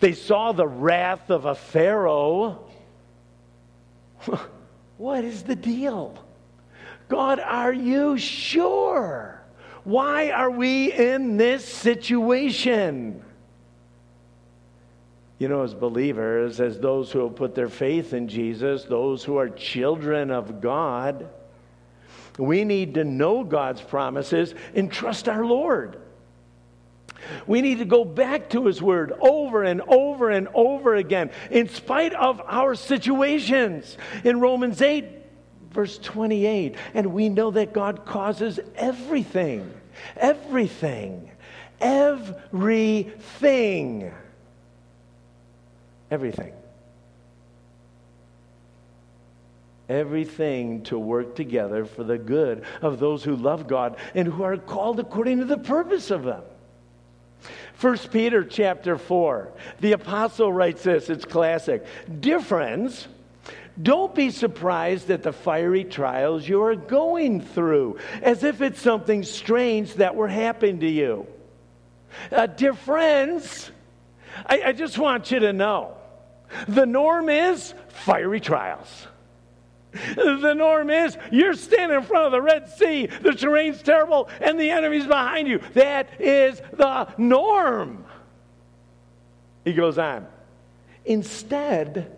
They 0.00 0.12
saw 0.12 0.52
the 0.52 0.66
wrath 0.66 1.30
of 1.30 1.44
a 1.44 1.54
Pharaoh. 1.54 2.64
what 4.96 5.24
is 5.24 5.42
the 5.42 5.56
deal? 5.56 6.16
God, 7.08 7.40
are 7.40 7.72
you 7.72 8.16
sure? 8.16 9.35
Why 9.86 10.30
are 10.30 10.50
we 10.50 10.92
in 10.92 11.36
this 11.36 11.64
situation? 11.64 13.22
You 15.38 15.46
know, 15.46 15.62
as 15.62 15.74
believers, 15.74 16.60
as 16.60 16.80
those 16.80 17.12
who 17.12 17.20
have 17.20 17.36
put 17.36 17.54
their 17.54 17.68
faith 17.68 18.12
in 18.12 18.26
Jesus, 18.26 18.82
those 18.82 19.22
who 19.22 19.36
are 19.36 19.48
children 19.48 20.32
of 20.32 20.60
God, 20.60 21.28
we 22.36 22.64
need 22.64 22.94
to 22.94 23.04
know 23.04 23.44
God's 23.44 23.80
promises 23.80 24.56
and 24.74 24.90
trust 24.90 25.28
our 25.28 25.44
Lord. 25.46 26.00
We 27.46 27.60
need 27.60 27.78
to 27.78 27.84
go 27.84 28.04
back 28.04 28.50
to 28.50 28.66
His 28.66 28.82
Word 28.82 29.12
over 29.20 29.62
and 29.62 29.82
over 29.82 30.30
and 30.30 30.48
over 30.52 30.96
again, 30.96 31.30
in 31.48 31.68
spite 31.68 32.12
of 32.12 32.42
our 32.44 32.74
situations. 32.74 33.96
In 34.24 34.40
Romans 34.40 34.82
8, 34.82 35.04
verse 35.76 35.98
28. 35.98 36.74
And 36.94 37.12
we 37.12 37.28
know 37.28 37.52
that 37.52 37.72
God 37.72 38.04
causes 38.04 38.58
everything, 38.74 39.72
everything, 40.16 41.30
everything, 41.80 44.12
everything, 46.10 46.52
everything 49.88 50.82
to 50.84 50.98
work 50.98 51.36
together 51.36 51.84
for 51.84 52.02
the 52.02 52.18
good 52.18 52.64
of 52.80 52.98
those 52.98 53.22
who 53.22 53.36
love 53.36 53.68
God 53.68 53.96
and 54.14 54.26
who 54.26 54.42
are 54.42 54.56
called 54.56 54.98
according 54.98 55.38
to 55.38 55.44
the 55.44 55.58
purpose 55.58 56.10
of 56.10 56.24
them. 56.24 56.42
1 57.80 57.98
Peter 58.10 58.42
chapter 58.42 58.96
4, 58.96 59.52
the 59.80 59.92
apostle 59.92 60.50
writes 60.50 60.84
this, 60.84 61.10
it's 61.10 61.26
classic. 61.26 61.84
Dear 62.20 62.40
friends, 62.40 63.06
don't 63.80 64.14
be 64.14 64.30
surprised 64.30 65.10
at 65.10 65.22
the 65.22 65.32
fiery 65.32 65.84
trials 65.84 66.48
you 66.48 66.62
are 66.62 66.76
going 66.76 67.40
through, 67.40 67.98
as 68.22 68.42
if 68.42 68.62
it's 68.62 68.80
something 68.80 69.22
strange 69.22 69.94
that 69.94 70.14
were 70.14 70.28
happening 70.28 70.80
to 70.80 70.88
you. 70.88 71.26
Uh, 72.32 72.46
dear 72.46 72.74
friends, 72.74 73.70
I, 74.46 74.62
I 74.66 74.72
just 74.72 74.98
want 74.98 75.30
you 75.30 75.40
to 75.40 75.52
know 75.52 75.96
the 76.68 76.86
norm 76.86 77.28
is 77.28 77.74
fiery 77.88 78.40
trials. 78.40 79.06
The 80.14 80.54
norm 80.54 80.90
is 80.90 81.16
you're 81.30 81.54
standing 81.54 81.96
in 81.96 82.04
front 82.04 82.26
of 82.26 82.32
the 82.32 82.42
Red 82.42 82.68
Sea, 82.68 83.06
the 83.06 83.32
terrain's 83.32 83.82
terrible, 83.82 84.28
and 84.40 84.60
the 84.60 84.70
enemy's 84.70 85.06
behind 85.06 85.48
you. 85.48 85.60
That 85.72 86.20
is 86.20 86.60
the 86.72 87.08
norm. 87.16 88.04
He 89.64 89.72
goes 89.72 89.98
on. 89.98 90.26
Instead, 91.04 92.15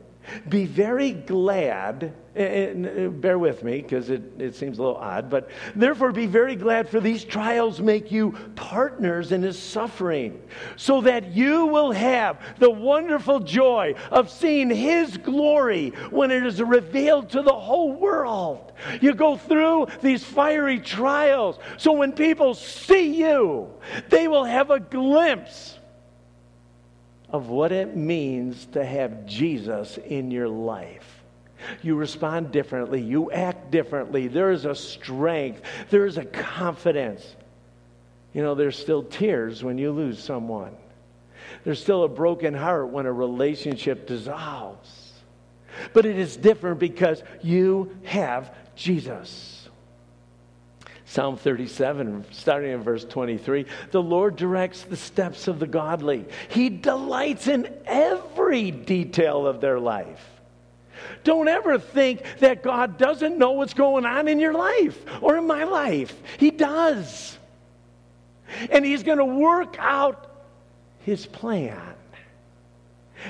be 0.48 0.66
very 0.66 1.12
glad, 1.12 2.12
eh, 2.34 2.42
eh, 2.42 2.70
and 2.70 2.86
eh, 2.86 3.08
bear 3.08 3.38
with 3.38 3.62
me 3.62 3.82
because 3.82 4.10
it, 4.10 4.22
it 4.38 4.54
seems 4.54 4.78
a 4.78 4.82
little 4.82 4.96
odd, 4.96 5.30
but 5.30 5.50
therefore 5.74 6.12
be 6.12 6.26
very 6.26 6.56
glad 6.56 6.88
for 6.88 7.00
these 7.00 7.24
trials 7.24 7.80
make 7.80 8.10
you 8.10 8.32
partners 8.56 9.32
in 9.32 9.42
his 9.42 9.58
suffering, 9.58 10.40
so 10.76 11.00
that 11.00 11.32
you 11.32 11.66
will 11.66 11.92
have 11.92 12.40
the 12.58 12.70
wonderful 12.70 13.40
joy 13.40 13.94
of 14.10 14.30
seeing 14.30 14.70
his 14.70 15.16
glory 15.16 15.90
when 16.10 16.30
it 16.30 16.44
is 16.44 16.62
revealed 16.62 17.30
to 17.30 17.42
the 17.42 17.54
whole 17.54 17.92
world. 17.92 18.72
You 19.00 19.14
go 19.14 19.36
through 19.36 19.88
these 20.02 20.22
fiery 20.24 20.78
trials, 20.78 21.58
so 21.76 21.92
when 21.92 22.12
people 22.12 22.54
see 22.54 23.16
you, 23.16 23.68
they 24.08 24.28
will 24.28 24.44
have 24.44 24.70
a 24.70 24.80
glimpse 24.80 25.77
of 27.30 27.48
what 27.48 27.72
it 27.72 27.96
means 27.96 28.66
to 28.66 28.84
have 28.84 29.26
Jesus 29.26 29.98
in 29.98 30.30
your 30.30 30.48
life. 30.48 31.22
You 31.82 31.96
respond 31.96 32.52
differently, 32.52 33.02
you 33.02 33.30
act 33.30 33.70
differently. 33.70 34.28
There 34.28 34.50
is 34.50 34.64
a 34.64 34.74
strength, 34.74 35.62
there 35.90 36.06
is 36.06 36.16
a 36.16 36.24
confidence. 36.24 37.36
You 38.32 38.42
know, 38.42 38.54
there's 38.54 38.78
still 38.78 39.02
tears 39.02 39.64
when 39.64 39.78
you 39.78 39.90
lose 39.90 40.22
someone, 40.22 40.76
there's 41.64 41.82
still 41.82 42.04
a 42.04 42.08
broken 42.08 42.54
heart 42.54 42.88
when 42.90 43.06
a 43.06 43.12
relationship 43.12 44.06
dissolves. 44.06 45.12
But 45.92 46.06
it 46.06 46.18
is 46.18 46.36
different 46.36 46.78
because 46.78 47.22
you 47.42 47.96
have 48.04 48.54
Jesus. 48.74 49.57
Psalm 51.08 51.38
37, 51.38 52.26
starting 52.32 52.72
in 52.72 52.82
verse 52.82 53.02
23 53.02 53.64
The 53.92 54.02
Lord 54.02 54.36
directs 54.36 54.82
the 54.82 54.96
steps 54.96 55.48
of 55.48 55.58
the 55.58 55.66
godly, 55.66 56.26
He 56.50 56.68
delights 56.68 57.48
in 57.48 57.74
every 57.86 58.70
detail 58.70 59.46
of 59.46 59.62
their 59.62 59.80
life. 59.80 60.22
Don't 61.24 61.48
ever 61.48 61.78
think 61.78 62.22
that 62.40 62.62
God 62.62 62.98
doesn't 62.98 63.38
know 63.38 63.52
what's 63.52 63.72
going 63.72 64.04
on 64.04 64.28
in 64.28 64.38
your 64.38 64.52
life 64.52 65.02
or 65.22 65.38
in 65.38 65.46
my 65.46 65.64
life. 65.64 66.14
He 66.36 66.50
does. 66.50 67.38
And 68.70 68.84
He's 68.84 69.02
going 69.02 69.18
to 69.18 69.24
work 69.24 69.76
out 69.78 70.30
His 71.06 71.24
plan. 71.24 71.94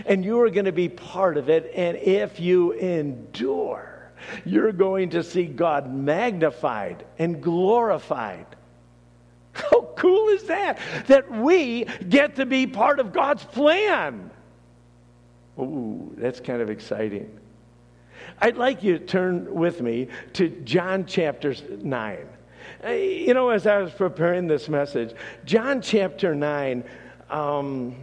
And 0.05 0.25
you 0.25 0.41
are 0.41 0.51
going 0.51 0.65
to 0.65 0.73
be 0.73 0.89
part 0.89 1.37
of 1.37 1.49
it. 1.49 1.71
And 1.77 1.97
if 1.97 2.41
you 2.41 2.73
endure, 2.73 3.98
you're 4.45 4.73
going 4.73 5.11
to 5.11 5.23
see 5.23 5.45
God 5.45 5.93
magnified 5.93 7.05
and 7.19 7.43
glorified. 7.43 8.47
How 9.53 9.83
cool 9.97 10.29
is 10.29 10.45
that? 10.45 10.79
That 11.07 11.31
we 11.31 11.85
get 12.09 12.37
to 12.37 12.47
be 12.47 12.67
part 12.67 13.01
of 13.01 13.13
God's 13.13 13.45
plan. 13.45 14.31
Ooh, 15.59 16.15
that's 16.17 16.41
kind 16.41 16.63
of 16.63 16.71
exciting. 16.71 17.39
I'd 18.41 18.57
like 18.57 18.83
you 18.83 18.99
to 18.99 19.05
turn 19.05 19.53
with 19.53 19.81
me 19.81 20.09
to 20.35 20.49
John 20.49 21.07
chapter 21.07 21.55
9. 21.69 22.29
Uh, 22.85 22.91
you 22.91 23.35
know, 23.35 23.49
as 23.49 23.67
I 23.67 23.79
was 23.79 23.91
preparing 23.93 24.47
this 24.47 24.69
message, 24.69 25.15
John 25.45 25.83
chapter 25.83 26.35
9, 26.35 26.85
um, 27.31 27.97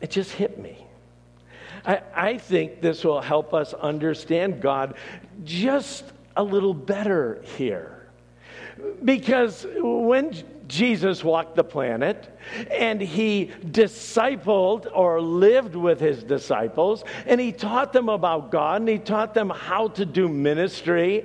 it 0.00 0.10
just 0.10 0.32
hit 0.32 0.58
me. 0.58 0.86
I, 1.84 2.02
I 2.14 2.38
think 2.38 2.80
this 2.80 3.04
will 3.04 3.20
help 3.20 3.54
us 3.54 3.74
understand 3.74 4.60
God 4.60 4.94
just 5.44 6.04
a 6.36 6.42
little 6.42 6.74
better 6.74 7.42
here. 7.56 8.08
Because 9.04 9.66
when 9.76 10.32
Jesus 10.66 11.24
walked 11.24 11.56
the 11.56 11.64
planet 11.64 12.38
and 12.70 13.00
he 13.00 13.50
discipled 13.66 14.86
or 14.94 15.20
lived 15.20 15.74
with 15.74 16.00
his 16.00 16.22
disciples 16.22 17.04
and 17.26 17.40
he 17.40 17.52
taught 17.52 17.92
them 17.92 18.08
about 18.08 18.50
God 18.50 18.82
and 18.82 18.88
he 18.88 18.98
taught 18.98 19.34
them 19.34 19.50
how 19.50 19.88
to 19.88 20.06
do 20.06 20.28
ministry. 20.28 21.24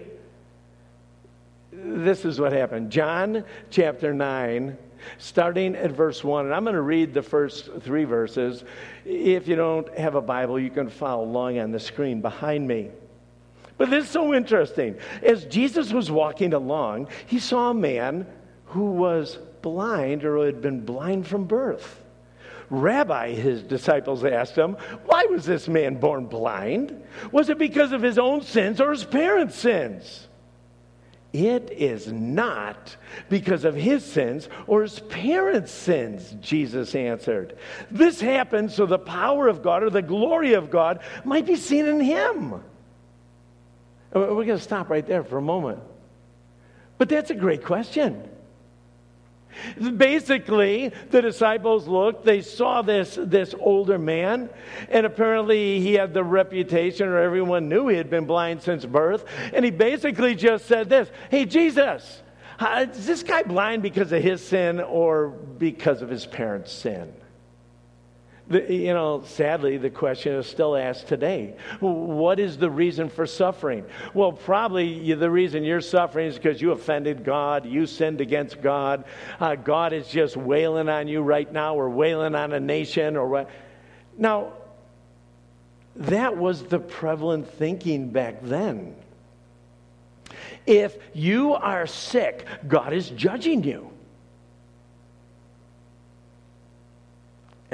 This 1.88 2.26
is 2.26 2.39
what 2.39 2.52
happened. 2.52 2.91
John 2.91 3.43
chapter 3.69 4.12
9, 4.12 4.76
starting 5.19 5.76
at 5.76 5.91
verse 5.91 6.24
1. 6.24 6.45
And 6.45 6.56
I'm 6.56 6.63
going 6.63 6.74
to 6.74 6.82
read 6.82 7.13
the 7.13 7.21
first 7.21 7.69
three 7.82 8.06
verses. 8.06 8.63
If 9.06 9.48
you 9.48 9.56
don't 9.56 9.95
have 9.95 10.15
a 10.15 10.21
Bible, 10.21 10.60
you 10.60 10.71
can 10.71 10.89
follow 10.89 11.24
along 11.24 11.60
on 11.60 11.71
the 11.71 11.80
screen 11.80 12.21
behind 12.21 12.67
me. 12.67 12.89
But 13.78 13.91
this 13.91 14.06
is 14.06 14.10
so 14.10 14.34
interesting. 14.34 14.98
As 15.21 15.45
Jesus 15.45 15.93
was 15.93 16.10
walking 16.10 16.54
along, 16.54 17.10
he 17.28 17.38
saw 17.38 17.69
a 17.69 17.76
man 17.76 18.26
who 18.65 18.91
was 18.91 19.38
blind 19.62 20.26
or 20.26 20.43
had 20.43 20.62
been 20.62 20.82
blind 20.82 21.28
from 21.28 21.45
birth. 21.45 22.02
Rabbi, 22.71 23.34
his 23.34 23.62
disciples 23.62 24.26
asked 24.26 24.56
him, 24.56 24.74
Why 25.06 25.26
was 25.26 25.45
this 25.45 25.67
man 25.67 26.00
born 26.00 26.26
blind? 26.26 27.00
Was 27.32 27.50
it 27.50 27.60
because 27.60 27.91
of 27.91 28.02
his 28.02 28.17
own 28.17 28.41
sins 28.41 28.82
or 28.82 28.89
his 28.89 29.04
parents' 29.04 29.56
sins? 29.56 30.25
It 31.36 31.69
is 31.71 32.10
not 32.10 32.95
because 33.28 33.65
of 33.65 33.76
his 33.76 34.06
sins 34.06 34.48
or 34.67 34.84
his 34.84 35.00
parents' 35.02 35.74
sins, 35.74 36.34
Jesus 36.39 36.95
answered. 36.95 37.58
This 37.91 38.21
happened 38.21 38.71
so 38.71 38.86
the 38.86 38.98
power 38.98 39.50
of 39.50 39.62
God 39.62 39.84
or 39.84 39.89
the 39.89 40.02
glory 40.02 40.54
of 40.54 40.71
God 40.71 41.02
might 41.26 41.45
be 41.45 41.58
seen 41.58 41.88
in 41.88 42.00
him. 42.00 42.54
Uh, 42.54 42.60
we're 44.13 44.45
going 44.45 44.48
to 44.48 44.60
stop 44.60 44.89
right 44.89 45.06
there 45.06 45.26
for 45.26 45.38
a 45.38 45.41
moment. 45.41 45.82
But 46.98 47.10
that's 47.10 47.32
a 47.32 47.36
great 47.36 47.65
question. 47.65 48.30
Basically, 49.98 50.89
the 51.10 51.22
disciples 51.22 51.88
looked, 51.88 52.26
they 52.26 52.41
saw 52.41 52.82
this, 52.82 53.18
this 53.22 53.56
older 53.60 53.98
man, 53.98 54.50
and 54.89 55.06
apparently 55.06 55.80
he 55.80 55.94
had 55.94 56.13
the 56.13 56.24
reputation, 56.24 57.08
or 57.08 57.18
everyone 57.18 57.70
knew 57.70 57.88
he 57.88 57.98
had 57.98 58.10
been 58.10 58.26
blind 58.26 58.62
since 58.62 58.86
birth. 58.86 59.26
And 59.54 59.63
he 59.63 59.72
basically 59.72 60.36
just 60.36 60.65
said 60.65 60.89
this 60.89 61.10
Hey, 61.30 61.46
Jesus, 61.46 62.22
uh, 62.60 62.86
is 62.89 63.06
this 63.06 63.24
guy 63.24 63.44
blind 63.44 63.82
because 63.82 64.12
of 64.12 64.22
his 64.22 64.46
sin 64.46 64.80
or 64.80 65.30
because 65.30 66.02
of 66.02 66.10
his 66.10 66.26
parents' 66.26 66.72
sin? 66.72 67.13
You 68.47 68.93
know, 68.93 69.23
sadly, 69.25 69.77
the 69.77 69.89
question 69.89 70.34
is 70.34 70.45
still 70.45 70.75
asked 70.75 71.08
today. 71.08 71.55
What 71.79 72.39
is 72.39 72.58
the 72.58 72.69
reason 72.69 73.10
for 73.10 73.25
suffering? 73.25 73.86
Well, 74.13 74.34
probably 74.34 75.13
the 75.13 75.31
reason 75.31 75.63
you're 75.63 75.81
suffering 75.81 76.27
is 76.27 76.36
because 76.36 76.62
you 76.62 76.71
offended 76.71 77.23
God, 77.23 77.65
you 77.65 77.88
sinned 77.88 78.21
against 78.21 78.62
God. 78.62 79.05
Uh, 79.39 79.55
God 79.55 79.93
is 79.93 80.08
just 80.08 80.38
wailing 80.38 80.89
on 80.89 81.08
you 81.08 81.23
right 81.23 81.51
now, 81.51 81.75
or 81.75 81.89
wailing 81.89 82.36
on 82.36 82.53
a 82.53 82.60
nation, 82.60 83.17
or 83.17 83.27
what. 83.27 83.49
Now, 84.15 84.53
that 85.95 86.38
was 86.38 86.62
the 86.62 86.79
prevalent 86.79 87.49
thinking 87.49 88.10
back 88.10 88.43
then. 88.43 88.95
If 90.67 90.97
you 91.13 91.53
are 91.53 91.88
sick, 91.88 92.45
God 92.67 92.93
is 92.93 93.10
judging 93.10 93.63
you. 93.63 93.89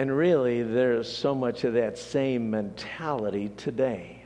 And 0.01 0.17
really, 0.17 0.63
there's 0.63 1.15
so 1.15 1.35
much 1.35 1.63
of 1.63 1.73
that 1.75 1.95
same 1.95 2.49
mentality 2.49 3.51
today. 3.55 4.23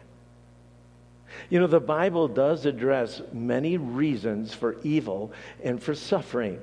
You 1.50 1.60
know, 1.60 1.68
the 1.68 1.82
Bible 1.82 2.30
does 2.30 2.66
address 2.66 3.22
many 3.34 3.76
reasons 3.76 4.54
for 4.54 4.78
evil 4.84 5.34
and 5.62 5.84
for 5.84 5.94
suffering. 5.94 6.62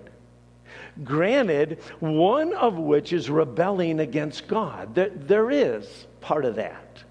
Granted, 1.05 1.81
one 2.01 2.55
of 2.55 2.79
which 2.79 3.13
is 3.13 3.29
rebelling 3.29 4.01
against 4.01 4.49
God. 4.49 4.95
There, 4.95 5.11
there 5.11 5.51
is 5.51 6.07
part 6.23 6.47
of 6.47 6.55
that. 6.55 7.03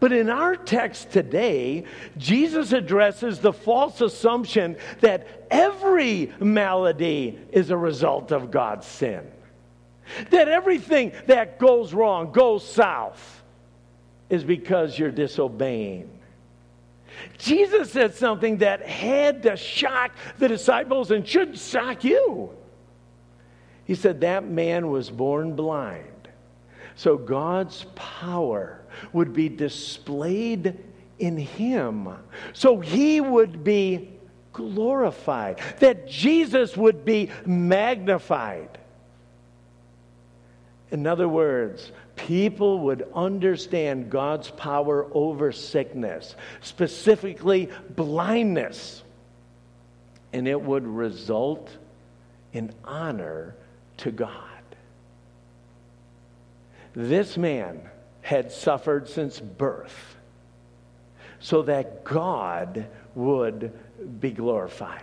But 0.00 0.12
in 0.12 0.30
our 0.30 0.56
text 0.56 1.10
today, 1.10 1.84
Jesus 2.16 2.72
addresses 2.72 3.38
the 3.38 3.52
false 3.52 4.00
assumption 4.00 4.78
that 5.00 5.46
every 5.50 6.32
malady 6.40 7.38
is 7.50 7.68
a 7.68 7.76
result 7.76 8.32
of 8.32 8.50
God's 8.50 8.86
sin. 8.86 9.30
That 10.30 10.48
everything 10.48 11.12
that 11.26 11.58
goes 11.58 11.92
wrong, 11.92 12.32
goes 12.32 12.66
south, 12.66 13.42
is 14.28 14.44
because 14.44 14.98
you're 14.98 15.10
disobeying. 15.10 16.08
Jesus 17.38 17.92
said 17.92 18.14
something 18.14 18.58
that 18.58 18.82
had 18.82 19.42
to 19.44 19.56
shock 19.56 20.12
the 20.38 20.48
disciples 20.48 21.10
and 21.10 21.26
should 21.26 21.58
shock 21.58 22.04
you. 22.04 22.50
He 23.84 23.94
said, 23.94 24.20
That 24.22 24.44
man 24.44 24.88
was 24.88 25.10
born 25.10 25.54
blind. 25.54 26.06
So 26.94 27.16
God's 27.16 27.84
power 27.94 28.80
would 29.12 29.32
be 29.32 29.48
displayed 29.48 30.78
in 31.18 31.36
him. 31.36 32.08
So 32.52 32.80
he 32.80 33.20
would 33.20 33.64
be 33.64 34.10
glorified, 34.52 35.60
that 35.80 36.06
Jesus 36.06 36.76
would 36.76 37.04
be 37.04 37.30
magnified. 37.46 38.78
In 40.92 41.06
other 41.06 41.26
words, 41.26 41.90
people 42.16 42.80
would 42.80 43.08
understand 43.14 44.10
God's 44.10 44.50
power 44.50 45.06
over 45.12 45.50
sickness, 45.50 46.36
specifically 46.60 47.70
blindness, 47.88 49.02
and 50.34 50.46
it 50.46 50.60
would 50.60 50.86
result 50.86 51.74
in 52.52 52.74
honor 52.84 53.56
to 53.96 54.10
God. 54.10 54.36
This 56.92 57.38
man 57.38 57.80
had 58.20 58.52
suffered 58.52 59.08
since 59.08 59.40
birth 59.40 60.16
so 61.40 61.62
that 61.62 62.04
God 62.04 62.86
would 63.14 63.72
be 64.20 64.30
glorified. 64.30 65.02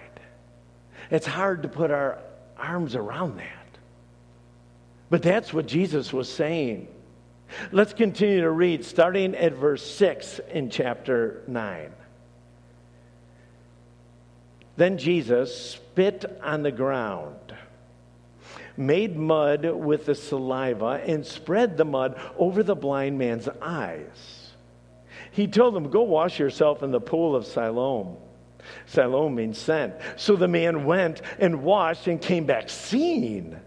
It's 1.09 1.25
hard 1.25 1.63
to 1.63 1.67
put 1.67 1.89
our 1.89 2.19
arms 2.57 2.95
around 2.95 3.37
that. 3.37 3.58
But 5.09 5.23
that's 5.23 5.53
what 5.53 5.65
Jesus 5.65 6.13
was 6.13 6.31
saying. 6.31 6.87
Let's 7.71 7.93
continue 7.93 8.41
to 8.41 8.51
read, 8.51 8.85
starting 8.85 9.35
at 9.35 9.53
verse 9.53 9.83
6 9.95 10.39
in 10.51 10.69
chapter 10.69 11.43
9. 11.47 11.91
Then 14.77 14.97
Jesus 14.97 15.71
spit 15.71 16.25
on 16.43 16.63
the 16.63 16.71
ground, 16.71 17.53
made 18.77 19.17
mud 19.17 19.65
with 19.65 20.05
the 20.05 20.15
saliva, 20.15 21.01
and 21.05 21.25
spread 21.25 21.75
the 21.75 21.85
mud 21.85 22.19
over 22.37 22.63
the 22.63 22.75
blind 22.75 23.17
man's 23.17 23.49
eyes. 23.61 24.51
He 25.31 25.47
told 25.47 25.75
him, 25.75 25.89
Go 25.89 26.03
wash 26.03 26.39
yourself 26.39 26.83
in 26.83 26.91
the 26.91 27.01
pool 27.01 27.35
of 27.35 27.45
Siloam. 27.45 28.17
Siloam 28.85 29.35
means 29.35 29.57
sent. 29.57 29.95
So 30.17 30.35
the 30.35 30.47
man 30.47 30.85
went 30.85 31.21
and 31.39 31.63
washed 31.63 32.07
and 32.07 32.21
came 32.21 32.45
back 32.45 32.69
seeing. 32.69 33.59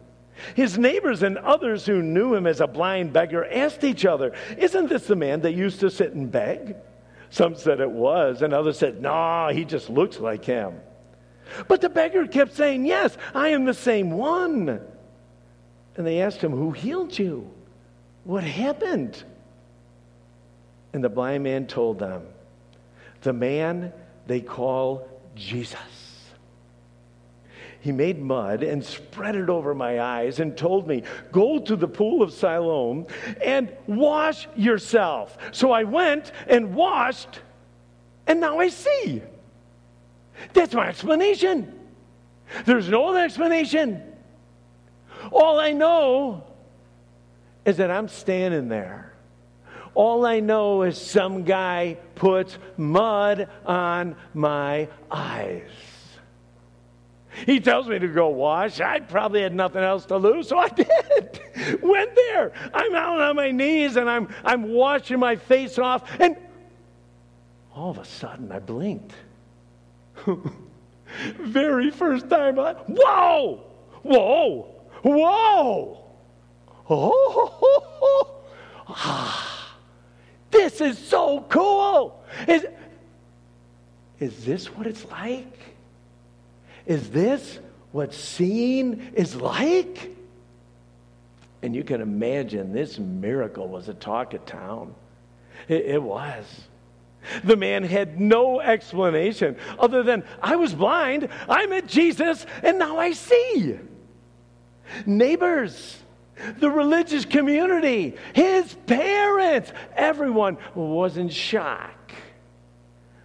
His 0.54 0.78
neighbors 0.78 1.22
and 1.22 1.38
others 1.38 1.86
who 1.86 2.02
knew 2.02 2.34
him 2.34 2.46
as 2.46 2.60
a 2.60 2.66
blind 2.66 3.12
beggar 3.12 3.44
asked 3.44 3.84
each 3.84 4.04
other, 4.04 4.32
Isn't 4.56 4.88
this 4.88 5.06
the 5.06 5.16
man 5.16 5.40
that 5.42 5.52
used 5.52 5.80
to 5.80 5.90
sit 5.90 6.12
and 6.12 6.30
beg? 6.30 6.76
Some 7.30 7.54
said 7.56 7.80
it 7.80 7.90
was, 7.90 8.42
and 8.42 8.52
others 8.52 8.78
said, 8.78 9.00
No, 9.00 9.48
he 9.52 9.64
just 9.64 9.88
looks 9.88 10.18
like 10.18 10.44
him. 10.44 10.80
But 11.68 11.80
the 11.80 11.88
beggar 11.88 12.26
kept 12.26 12.54
saying, 12.54 12.84
Yes, 12.84 13.16
I 13.34 13.48
am 13.48 13.64
the 13.64 13.74
same 13.74 14.10
one. 14.10 14.80
And 15.96 16.06
they 16.06 16.20
asked 16.22 16.40
him, 16.40 16.52
Who 16.52 16.72
healed 16.72 17.18
you? 17.18 17.50
What 18.24 18.44
happened? 18.44 19.22
And 20.92 21.02
the 21.02 21.08
blind 21.08 21.44
man 21.44 21.66
told 21.66 21.98
them, 21.98 22.22
The 23.22 23.32
man 23.32 23.92
they 24.26 24.40
call 24.40 25.08
Jesus. 25.34 25.78
He 27.82 27.90
made 27.90 28.22
mud 28.22 28.62
and 28.62 28.84
spread 28.84 29.34
it 29.34 29.50
over 29.50 29.74
my 29.74 30.00
eyes 30.00 30.38
and 30.38 30.56
told 30.56 30.86
me, 30.86 31.02
Go 31.32 31.58
to 31.58 31.74
the 31.74 31.88
pool 31.88 32.22
of 32.22 32.32
Siloam 32.32 33.06
and 33.42 33.72
wash 33.88 34.46
yourself. 34.54 35.36
So 35.50 35.72
I 35.72 35.82
went 35.82 36.30
and 36.46 36.76
washed, 36.76 37.40
and 38.28 38.40
now 38.40 38.60
I 38.60 38.68
see. 38.68 39.20
That's 40.52 40.72
my 40.74 40.88
explanation. 40.88 41.76
There's 42.66 42.88
no 42.88 43.08
other 43.08 43.24
explanation. 43.24 44.00
All 45.32 45.58
I 45.58 45.72
know 45.72 46.44
is 47.64 47.78
that 47.78 47.90
I'm 47.90 48.06
standing 48.06 48.68
there 48.68 49.12
all 49.94 50.24
I 50.24 50.40
know 50.40 50.82
is 50.82 50.98
some 50.98 51.44
guy 51.44 51.98
puts 52.14 52.56
mud 52.78 53.48
on 53.66 54.16
my 54.32 54.88
eyes. 55.10 55.68
He 57.46 57.60
tells 57.60 57.88
me 57.88 57.98
to 57.98 58.08
go 58.08 58.28
wash. 58.28 58.80
I 58.80 59.00
probably 59.00 59.42
had 59.42 59.54
nothing 59.54 59.82
else 59.82 60.06
to 60.06 60.16
lose, 60.16 60.48
so 60.48 60.58
I 60.58 60.68
did. 60.68 61.80
Went 61.82 62.14
there. 62.14 62.52
I'm 62.72 62.94
out 62.94 63.20
on 63.20 63.36
my 63.36 63.50
knees 63.50 63.96
and 63.96 64.08
I'm, 64.08 64.28
I'm 64.44 64.72
washing 64.72 65.18
my 65.18 65.36
face 65.36 65.78
off, 65.78 66.10
and 66.20 66.36
all 67.74 67.90
of 67.90 67.98
a 67.98 68.04
sudden 68.04 68.50
I 68.52 68.58
blinked. 68.58 69.12
Very 71.38 71.90
first 71.90 72.28
time, 72.30 72.58
I, 72.58 72.72
whoa, 72.72 73.64
whoa, 74.02 74.74
whoa, 75.02 76.04
oh, 76.88 78.42
ah. 78.88 79.52
This 80.50 80.82
is 80.82 80.98
so 80.98 81.46
cool. 81.48 82.22
Is, 82.46 82.66
is 84.20 84.44
this 84.44 84.66
what 84.66 84.86
it's 84.86 85.04
like? 85.06 85.58
Is 86.86 87.10
this 87.10 87.58
what 87.92 88.14
seeing 88.14 89.12
is 89.14 89.36
like? 89.36 90.10
And 91.62 91.76
you 91.76 91.84
can 91.84 92.00
imagine 92.00 92.72
this 92.72 92.98
miracle 92.98 93.68
was 93.68 93.88
a 93.88 93.94
talk 93.94 94.34
of 94.34 94.44
town. 94.46 94.94
It, 95.68 95.84
it 95.86 96.02
was. 96.02 96.44
The 97.44 97.56
man 97.56 97.84
had 97.84 98.20
no 98.20 98.60
explanation 98.60 99.56
other 99.78 100.02
than, 100.02 100.24
I 100.42 100.56
was 100.56 100.74
blind, 100.74 101.28
I 101.48 101.66
met 101.66 101.86
Jesus, 101.86 102.44
and 102.64 102.78
now 102.78 102.98
I 102.98 103.12
see. 103.12 103.78
Neighbors, 105.06 105.98
the 106.58 106.68
religious 106.68 107.24
community, 107.24 108.16
his 108.34 108.74
parents, 108.86 109.72
everyone 109.94 110.58
was 110.74 111.16
in 111.16 111.28
shock. 111.28 112.01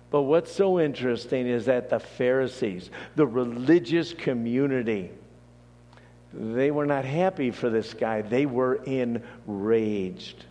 But 0.09 0.21
what's 0.21 0.51
so 0.51 0.79
interesting 0.79 1.47
is 1.47 1.65
that 1.65 1.89
the 1.89 1.99
Pharisees, 1.99 2.89
the 3.15 3.27
religious 3.27 4.13
community, 4.13 5.11
they 6.33 6.71
were 6.71 6.85
not 6.85 7.03
happy 7.03 7.51
for 7.51 7.69
this 7.69 7.93
guy. 7.93 8.21
They 8.21 8.45
were 8.45 8.75
enraged. 8.75 10.45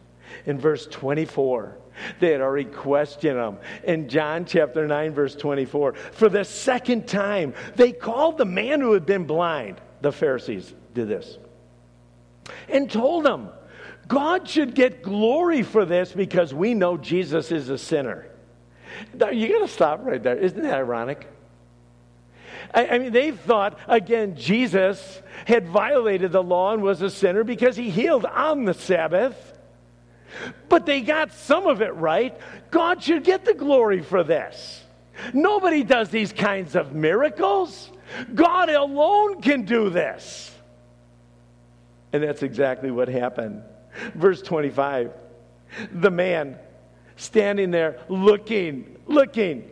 In 0.45 0.59
verse 0.59 0.87
24, 0.87 1.77
they 2.21 2.33
had 2.33 2.40
already 2.40 2.69
questioned 2.69 3.38
him. 3.38 3.59
In 3.85 4.09
John 4.09 4.45
chapter 4.45 4.87
9, 4.87 5.12
verse 5.12 5.35
24, 5.35 5.95
for 5.95 6.29
the 6.29 6.45
second 6.45 7.07
time, 7.07 7.55
they 7.77 7.92
called 7.92 8.38
the 8.38 8.45
man 8.45 8.81
who 8.81 8.92
had 8.92 9.07
been 9.07 9.25
blind. 9.25 9.81
The 10.03 10.12
Pharisees 10.12 10.75
did 10.92 11.09
this 11.09 11.38
and 12.69 12.90
told 12.90 13.27
him, 13.27 13.49
God 14.09 14.49
should 14.49 14.75
get 14.75 15.03
glory 15.03 15.62
for 15.62 15.85
this 15.85 16.12
because 16.12 16.55
we 16.55 16.75
know 16.75 16.97
Jesus 16.97 17.51
is 17.51 17.69
a 17.71 17.79
sinner. 17.79 18.27
You 19.33 19.49
got 19.49 19.59
to 19.61 19.69
stop 19.69 20.01
right 20.05 20.23
there. 20.23 20.37
Isn't 20.37 20.63
that 20.63 20.75
ironic? 20.75 21.27
I, 22.75 22.87
I 22.89 22.99
mean, 22.99 23.13
they 23.13 23.31
thought, 23.31 23.79
again, 23.87 24.37
Jesus 24.37 25.23
had 25.47 25.69
violated 25.69 26.33
the 26.33 26.43
law 26.43 26.73
and 26.73 26.83
was 26.83 27.03
a 27.03 27.11
sinner 27.11 27.45
because 27.45 27.77
he 27.77 27.91
healed 27.91 28.25
on 28.25 28.65
the 28.65 28.75
Sabbath. 28.75 29.55
But 30.69 30.87
they 30.87 31.01
got 31.01 31.33
some 31.33 31.67
of 31.67 31.81
it 31.81 31.95
right. 31.95 32.39
God 32.71 33.03
should 33.03 33.25
get 33.25 33.45
the 33.45 33.55
glory 33.55 34.03
for 34.03 34.23
this. 34.23 34.83
Nobody 35.33 35.83
does 35.83 36.11
these 36.11 36.33
kinds 36.33 36.77
of 36.77 36.93
miracles. 36.93 37.91
God 38.35 38.69
alone 38.69 39.41
can 39.41 39.65
do 39.65 39.89
this. 39.89 40.53
And 42.13 42.23
that's 42.23 42.43
exactly 42.43 42.91
what 42.91 43.09
happened. 43.09 43.63
Verse 44.15 44.43
25 44.43 45.13
the 45.93 46.11
man 46.11 46.59
standing 47.17 47.71
there 47.71 48.01
looking, 48.09 48.97
looking. 49.07 49.71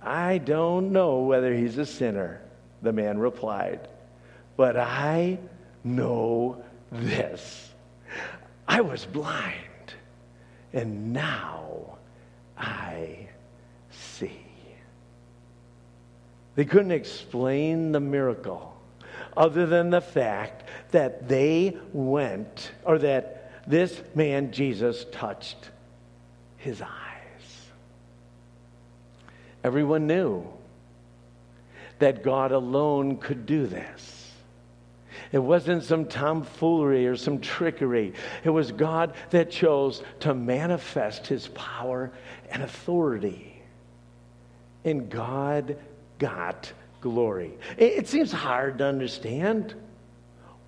I 0.00 0.38
don't 0.38 0.92
know 0.92 1.20
whether 1.20 1.52
he's 1.52 1.76
a 1.78 1.86
sinner, 1.86 2.40
the 2.82 2.92
man 2.92 3.18
replied, 3.18 3.88
but 4.56 4.76
I 4.76 5.38
know 5.82 6.62
this. 6.92 7.72
I 8.66 8.82
was 8.82 9.04
blind, 9.04 9.54
and 10.72 11.12
now 11.12 11.98
I 12.56 13.28
see. 13.90 14.44
They 16.54 16.64
couldn't 16.64 16.92
explain 16.92 17.92
the 17.92 18.00
miracle 18.00 18.74
other 19.36 19.66
than 19.66 19.90
the 19.90 20.00
fact 20.00 20.68
that 20.90 21.28
they 21.28 21.76
went, 21.92 22.72
or 22.84 22.98
that 22.98 23.68
this 23.68 24.00
man, 24.14 24.50
Jesus, 24.50 25.06
touched 25.12 25.70
his 26.58 26.82
eyes. 26.82 26.88
Everyone 29.64 30.06
knew 30.06 30.46
that 31.98 32.22
God 32.22 32.52
alone 32.52 33.16
could 33.16 33.46
do 33.46 33.66
this. 33.66 34.32
It 35.32 35.38
wasn't 35.38 35.84
some 35.84 36.06
tomfoolery 36.06 37.06
or 37.06 37.16
some 37.16 37.40
trickery. 37.40 38.14
It 38.44 38.50
was 38.50 38.72
God 38.72 39.14
that 39.30 39.50
chose 39.50 40.02
to 40.20 40.34
manifest 40.34 41.26
his 41.26 41.48
power 41.48 42.12
and 42.50 42.62
authority. 42.62 43.60
And 44.84 45.10
God 45.10 45.76
got 46.18 46.72
glory. 47.00 47.58
It, 47.76 48.08
seems 48.08 48.32
hard 48.32 48.78
to 48.78 48.86
understand. 48.86 49.74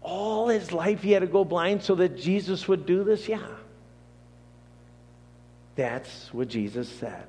All 0.03 0.49
his 0.49 0.73
life 0.73 1.03
he 1.03 1.13
had 1.13 1.21
to 1.21 1.27
go 1.27 1.45
blind 1.45 1.83
so 1.83 1.95
that 1.97 2.19
Jesus 2.19 2.69
would 2.69 2.87
do 2.87 3.05
this? 3.05 3.29
Yeah. 3.29 3.47
That's 5.81 6.29
what 6.35 6.49
Jesus 6.49 6.91
said. 6.91 7.27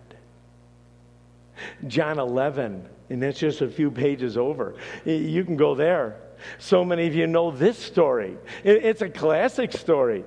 John 1.87 2.19
11 2.19 2.85
And 3.09 3.23
that's 3.23 3.39
just 3.39 3.61
a 3.61 3.69
few 3.69 3.89
pages 3.89 4.35
over. 4.35 4.75
You 5.05 5.45
can 5.45 5.55
go 5.55 5.73
there. 5.73 6.17
So 6.59 6.83
many 6.83 7.07
of 7.07 7.15
you 7.15 7.27
know 7.27 7.51
this 7.51 7.77
story. 7.77 8.37
It's 8.65 9.01
a 9.01 9.07
classic 9.07 9.71
story. 9.71 10.25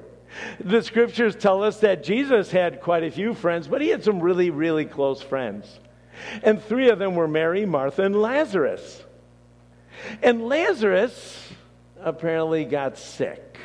The 0.58 0.82
scriptures 0.82 1.36
tell 1.36 1.62
us 1.62 1.80
that 1.80 2.02
Jesus 2.02 2.50
had 2.50 2.80
quite 2.80 3.04
a 3.04 3.10
few 3.10 3.34
friends, 3.34 3.68
but 3.68 3.82
he 3.82 3.88
had 3.88 4.02
some 4.02 4.20
really, 4.20 4.48
really 4.48 4.86
close 4.86 5.20
friends. 5.20 5.78
And 6.42 6.62
three 6.62 6.88
of 6.88 6.98
them 6.98 7.16
were 7.16 7.28
Mary, 7.28 7.66
Martha, 7.66 8.04
and 8.04 8.16
Lazarus. 8.16 9.04
And 10.22 10.48
Lazarus 10.48 11.52
apparently 12.00 12.64
got 12.64 12.96
sick, 12.96 13.58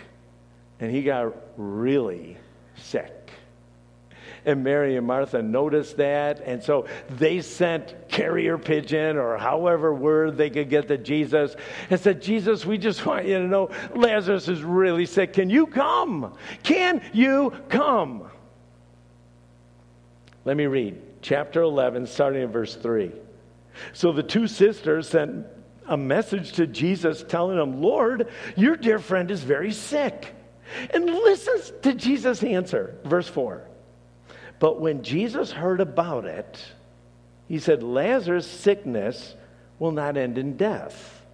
and 0.82 0.92
he 0.92 1.02
got 1.02 1.34
really 1.56 2.36
sick. 2.76 3.19
And 4.50 4.64
Mary 4.64 4.98
and 4.98 5.06
Martha 5.06 5.44
noticed 5.44 5.98
that. 5.98 6.42
And 6.44 6.64
so 6.64 6.88
they 7.08 7.40
sent 7.40 8.10
carrier 8.10 8.58
pigeon 8.58 9.16
or 9.16 9.38
however 9.38 9.94
word 9.94 10.38
they 10.38 10.50
could 10.50 10.72
get 10.72 10.88
to 10.88 10.98
Jesus 10.98 11.56
and 11.92 12.00
said, 12.00 12.20
Jesus, 12.20 12.66
we 12.66 12.80
just 12.80 13.06
want 13.06 13.28
you 13.28 13.38
to 13.38 13.48
know 13.48 13.70
Lazarus 13.94 14.48
is 14.48 14.64
really 14.64 15.06
sick. 15.06 15.34
Can 15.34 15.52
you 15.52 15.68
come? 15.68 16.34
Can 16.64 17.00
you 17.14 17.54
come? 17.70 18.28
Let 20.46 20.58
me 20.58 20.66
read 20.66 21.00
chapter 21.22 21.62
11, 21.62 22.08
starting 22.08 22.42
in 22.42 22.50
verse 22.50 22.76
3. 22.76 23.12
So 23.94 24.12
the 24.12 24.24
two 24.24 24.48
sisters 24.48 25.10
sent 25.10 25.46
a 25.88 25.96
message 25.96 26.54
to 26.54 26.66
Jesus 26.66 27.24
telling 27.24 27.60
him, 27.60 27.84
Lord, 27.84 28.30
your 28.56 28.76
dear 28.76 28.98
friend 28.98 29.30
is 29.30 29.42
very 29.42 29.72
sick. 29.72 30.34
And 30.92 31.06
listen 31.06 31.82
to 31.84 31.94
Jesus' 31.94 32.44
answer, 32.44 32.98
verse 33.04 33.28
4. 33.28 33.69
But 34.60 34.80
when 34.80 35.04
Jesus 35.04 35.52
heard 35.52 35.82
about 35.82 36.26
it, 36.26 36.64
he 37.48 37.60
said, 37.60 37.82
Lazarus' 37.82 38.46
sickness 38.46 39.36
will 39.80 39.92
not 39.92 40.18
end 40.18 40.38
in 40.38 40.58
death. 40.58 41.26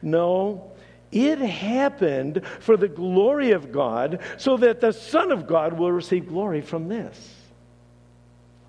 No, 0.00 0.72
it 1.10 1.38
happened 1.38 2.42
for 2.60 2.76
the 2.76 2.88
glory 2.88 3.50
of 3.50 3.72
God, 3.72 4.20
so 4.38 4.56
that 4.56 4.80
the 4.80 4.92
Son 4.92 5.30
of 5.30 5.46
God 5.46 5.74
will 5.74 5.92
receive 5.92 6.28
glory 6.28 6.62
from 6.62 6.88
this. 6.88 7.34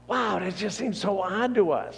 Wow, 0.07 0.39
that 0.39 0.55
just 0.57 0.77
seems 0.77 0.99
so 0.99 1.21
odd 1.21 1.55
to 1.55 1.71
us. 1.71 1.97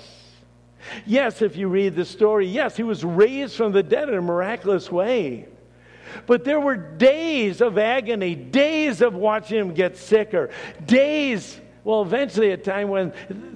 Yes, 1.05 1.41
if 1.41 1.55
you 1.55 1.67
read 1.67 1.95
the 1.95 2.05
story, 2.05 2.45
yes, 2.45 2.77
he 2.77 2.83
was 2.83 3.03
raised 3.03 3.55
from 3.55 3.71
the 3.71 3.81
dead 3.81 4.07
in 4.07 4.15
a 4.15 4.21
miraculous 4.21 4.91
way. 4.91 5.47
But 6.27 6.43
there 6.43 6.59
were 6.59 6.75
days 6.75 7.61
of 7.61 7.79
agony, 7.79 8.35
days 8.35 9.01
of 9.01 9.15
watching 9.15 9.57
him 9.57 9.73
get 9.73 9.97
sicker, 9.97 10.51
days 10.85 11.59
well, 11.85 12.01
eventually, 12.01 12.49
a 12.49 12.57
time 12.57 12.89
when 12.89 13.13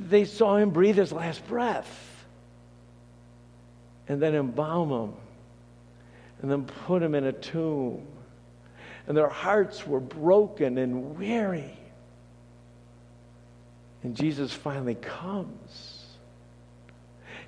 they 0.08 0.24
saw 0.24 0.56
him 0.56 0.70
breathe 0.70 0.98
his 0.98 1.12
last 1.12 1.46
breath 1.48 2.26
and 4.08 4.22
then 4.22 4.36
embalm 4.36 4.92
him 4.92 5.14
and 6.42 6.52
then 6.52 6.66
put 6.86 7.02
him 7.02 7.16
in 7.16 7.26
a 7.26 7.34
tomb. 7.34 8.06
And 9.08 9.18
their 9.18 9.30
hearts 9.30 9.88
were 9.88 10.00
broken 10.00 10.78
and 10.78 11.18
weary. 11.18 11.76
And 14.04 14.16
Jesus 14.16 14.54
finally 14.54 14.96
comes. 14.96 16.06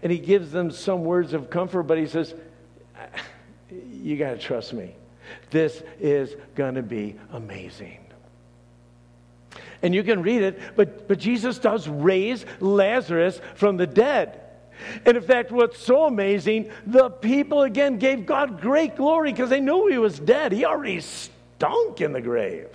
And 0.01 0.11
he 0.11 0.17
gives 0.17 0.51
them 0.51 0.71
some 0.71 1.03
words 1.03 1.33
of 1.33 1.51
comfort, 1.51 1.83
but 1.83 1.99
he 1.99 2.07
says, 2.07 2.33
You 3.69 4.17
got 4.17 4.31
to 4.31 4.39
trust 4.39 4.73
me. 4.73 4.95
This 5.51 5.83
is 5.99 6.35
going 6.55 6.73
to 6.73 6.81
be 6.81 7.17
amazing 7.31 8.00
and 9.81 9.95
you 9.95 10.03
can 10.03 10.21
read 10.21 10.41
it, 10.41 10.59
but, 10.75 11.07
but 11.07 11.17
Jesus 11.17 11.57
does 11.57 11.87
raise 11.87 12.45
Lazarus 12.59 13.41
from 13.55 13.77
the 13.77 13.87
dead. 13.87 14.39
And 15.05 15.17
in 15.17 15.23
fact, 15.23 15.51
what's 15.51 15.79
so 15.79 16.05
amazing, 16.05 16.71
the 16.85 17.09
people 17.09 17.63
again 17.63 17.97
gave 17.97 18.25
God 18.25 18.61
great 18.61 18.95
glory 18.95 19.31
because 19.31 19.49
they 19.49 19.59
knew 19.59 19.87
he 19.87 19.97
was 19.97 20.19
dead. 20.19 20.51
He 20.51 20.65
already 20.65 21.01
stunk 21.01 22.01
in 22.01 22.13
the 22.13 22.21
grave. 22.21 22.69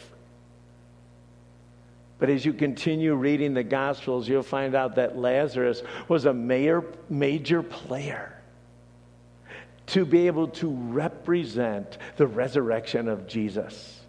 But 2.18 2.30
as 2.30 2.44
you 2.44 2.52
continue 2.52 3.14
reading 3.14 3.54
the 3.54 3.64
Gospels, 3.64 4.28
you'll 4.28 4.42
find 4.42 4.74
out 4.74 4.94
that 4.94 5.18
Lazarus 5.18 5.82
was 6.08 6.24
a 6.24 6.32
major, 6.32 6.84
major 7.10 7.62
player 7.62 8.32
to 9.88 10.04
be 10.04 10.26
able 10.26 10.48
to 10.48 10.68
represent 10.68 11.98
the 12.16 12.26
resurrection 12.26 13.08
of 13.08 13.26
Jesus 13.26 14.00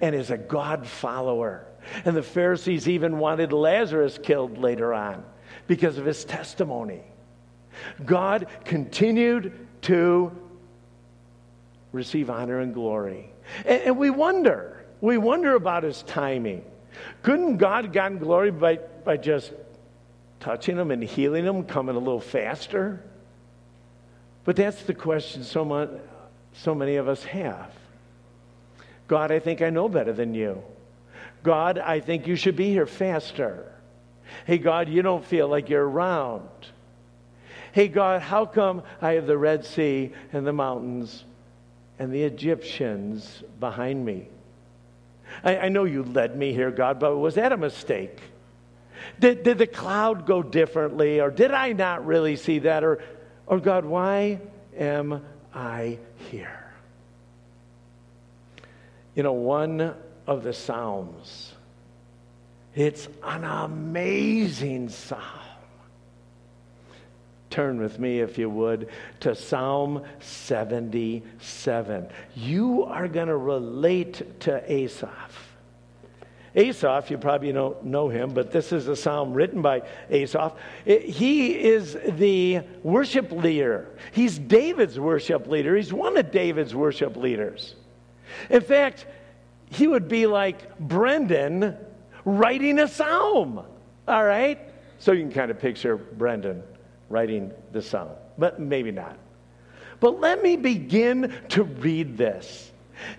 and 0.00 0.14
as 0.14 0.30
a 0.30 0.38
God 0.38 0.86
follower. 0.86 1.66
And 2.04 2.16
the 2.16 2.22
Pharisees 2.22 2.88
even 2.88 3.18
wanted 3.18 3.52
Lazarus 3.52 4.18
killed 4.22 4.58
later 4.58 4.92
on 4.94 5.24
because 5.66 5.98
of 5.98 6.04
his 6.04 6.24
testimony. 6.24 7.02
God 8.04 8.46
continued 8.64 9.52
to 9.82 10.32
receive 11.92 12.30
honor 12.30 12.60
and 12.60 12.74
glory. 12.74 13.30
And, 13.64 13.82
and, 13.82 13.98
we 13.98 14.10
wonder, 14.10 14.84
we 15.00 15.18
wonder 15.18 15.54
about 15.54 15.82
his 15.82 16.02
timing. 16.02 16.64
Couldn't 17.22 17.58
God 17.58 17.84
have 17.84 17.92
gotten 17.92 18.18
glory 18.18 18.50
by, 18.50 18.76
by 18.76 19.16
just 19.16 19.52
touching 20.40 20.76
him 20.76 20.90
and 20.90 21.02
healing 21.02 21.44
him, 21.44 21.64
coming 21.64 21.96
a 21.96 21.98
little 21.98 22.20
faster? 22.20 23.02
But 24.44 24.56
that's 24.56 24.82
the 24.82 24.94
question 24.94 25.44
so, 25.44 25.64
much, 25.64 25.90
so 26.52 26.74
many 26.74 26.96
of 26.96 27.08
us 27.08 27.24
have. 27.24 27.72
God, 29.08 29.30
I 29.30 29.38
think 29.38 29.62
I 29.62 29.70
know 29.70 29.88
better 29.88 30.12
than 30.12 30.34
you. 30.34 30.62
God, 31.44 31.78
I 31.78 32.00
think 32.00 32.26
you 32.26 32.36
should 32.36 32.56
be 32.56 32.70
here 32.70 32.86
faster. 32.86 33.70
Hey, 34.46 34.58
God, 34.58 34.88
you 34.88 35.02
don't 35.02 35.24
feel 35.24 35.46
like 35.46 35.68
you're 35.68 35.86
around. 35.86 36.48
Hey, 37.72 37.86
God, 37.86 38.22
how 38.22 38.46
come 38.46 38.82
I 39.02 39.12
have 39.12 39.26
the 39.26 39.36
Red 39.36 39.64
Sea 39.64 40.12
and 40.32 40.46
the 40.46 40.52
mountains 40.52 41.24
and 41.98 42.12
the 42.12 42.22
Egyptians 42.22 43.42
behind 43.60 44.04
me? 44.04 44.28
I, 45.44 45.58
I 45.58 45.68
know 45.68 45.84
you 45.84 46.02
led 46.02 46.34
me 46.34 46.54
here, 46.54 46.70
God, 46.70 46.98
but 46.98 47.16
was 47.16 47.34
that 47.34 47.52
a 47.52 47.58
mistake? 47.58 48.20
Did, 49.20 49.42
did 49.42 49.58
the 49.58 49.66
cloud 49.66 50.26
go 50.26 50.42
differently, 50.42 51.20
or 51.20 51.30
did 51.30 51.50
I 51.50 51.72
not 51.72 52.06
really 52.06 52.36
see 52.36 52.60
that? 52.60 52.84
Or, 52.84 53.02
or 53.46 53.60
God, 53.60 53.84
why 53.84 54.40
am 54.78 55.22
I 55.52 55.98
here? 56.30 56.72
You 59.14 59.22
know, 59.22 59.34
one 59.34 59.94
of 60.26 60.42
the 60.42 60.52
Psalms, 60.52 61.54
it's 62.74 63.08
an 63.22 63.44
amazing 63.44 64.88
psalm. 64.88 65.20
Turn 67.50 67.78
with 67.78 68.00
me, 68.00 68.18
if 68.18 68.36
you 68.36 68.50
would, 68.50 68.88
to 69.20 69.36
Psalm 69.36 70.02
77. 70.18 72.08
You 72.34 72.82
are 72.84 73.06
going 73.06 73.28
to 73.28 73.36
relate 73.36 74.40
to 74.40 74.72
Asaph. 74.72 75.38
Asaph, 76.56 77.10
you 77.10 77.18
probably 77.18 77.52
don't 77.52 77.84
know 77.84 78.08
him, 78.08 78.32
but 78.32 78.50
this 78.50 78.72
is 78.72 78.88
a 78.88 78.96
psalm 78.96 79.34
written 79.34 79.62
by 79.62 79.82
Asaph. 80.10 80.54
He 80.84 81.52
is 81.52 81.96
the 82.08 82.62
worship 82.82 83.30
leader. 83.30 83.88
He's 84.12 84.38
David's 84.38 84.98
worship 84.98 85.46
leader. 85.46 85.76
He's 85.76 85.92
one 85.92 86.16
of 86.16 86.30
David's 86.30 86.74
worship 86.74 87.16
leaders. 87.16 87.74
In 88.50 88.62
fact, 88.62 89.06
he 89.70 89.86
would 89.86 90.08
be 90.08 90.26
like 90.26 90.78
Brendan 90.78 91.76
writing 92.24 92.78
a 92.78 92.88
psalm. 92.88 93.64
All 94.06 94.24
right? 94.24 94.58
So 94.98 95.12
you 95.12 95.22
can 95.22 95.32
kind 95.32 95.50
of 95.50 95.58
picture 95.58 95.96
Brendan 95.96 96.62
writing 97.08 97.52
the 97.72 97.82
psalm, 97.82 98.10
but 98.38 98.60
maybe 98.60 98.90
not. 98.90 99.18
But 100.00 100.20
let 100.20 100.42
me 100.42 100.56
begin 100.56 101.34
to 101.50 101.64
read 101.64 102.16
this. 102.16 102.70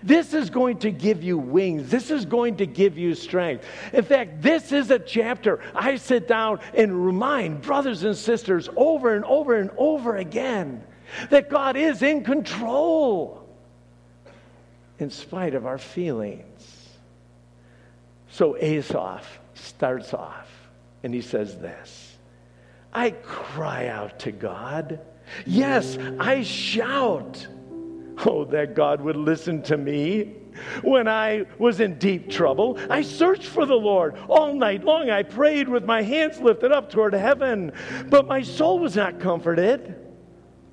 This 0.01 0.33
is 0.33 0.49
going 0.49 0.79
to 0.79 0.91
give 0.91 1.23
you 1.23 1.37
wings. 1.37 1.89
This 1.89 2.09
is 2.09 2.25
going 2.25 2.57
to 2.57 2.65
give 2.65 2.97
you 2.97 3.13
strength. 3.13 3.65
In 3.93 4.03
fact, 4.03 4.41
this 4.41 4.71
is 4.71 4.89
a 4.89 4.99
chapter 4.99 5.59
I 5.73 5.97
sit 5.97 6.27
down 6.27 6.59
and 6.73 7.05
remind 7.05 7.61
brothers 7.61 8.03
and 8.03 8.15
sisters 8.15 8.69
over 8.75 9.15
and 9.15 9.25
over 9.25 9.55
and 9.55 9.69
over 9.77 10.15
again 10.15 10.83
that 11.29 11.49
God 11.49 11.75
is 11.75 12.01
in 12.01 12.23
control 12.23 13.44
in 14.99 15.09
spite 15.09 15.55
of 15.55 15.65
our 15.65 15.77
feelings. 15.77 16.89
So 18.29 18.57
Asaph 18.57 19.25
starts 19.53 20.13
off 20.13 20.49
and 21.03 21.13
he 21.13 21.21
says 21.21 21.57
this 21.57 22.17
I 22.93 23.11
cry 23.11 23.87
out 23.87 24.19
to 24.19 24.31
God. 24.31 24.99
Yes, 25.45 25.97
I 26.19 26.43
shout. 26.43 27.47
Oh, 28.25 28.45
that 28.45 28.75
God 28.75 29.01
would 29.01 29.17
listen 29.17 29.61
to 29.63 29.77
me. 29.77 30.35
When 30.83 31.07
I 31.07 31.45
was 31.57 31.81
in 31.81 31.99
deep 31.99 32.29
trouble, 32.29 32.79
I 32.89 33.01
searched 33.01 33.47
for 33.47 33.65
the 33.65 33.75
Lord. 33.75 34.15
All 34.29 34.53
night 34.53 34.85
long, 34.85 35.09
I 35.09 35.23
prayed 35.23 35.67
with 35.67 35.83
my 35.83 36.01
hands 36.01 36.39
lifted 36.39 36.71
up 36.71 36.89
toward 36.89 37.13
heaven, 37.13 37.73
but 38.07 38.25
my 38.27 38.41
soul 38.41 38.79
was 38.79 38.95
not 38.95 39.19
comforted. 39.19 40.04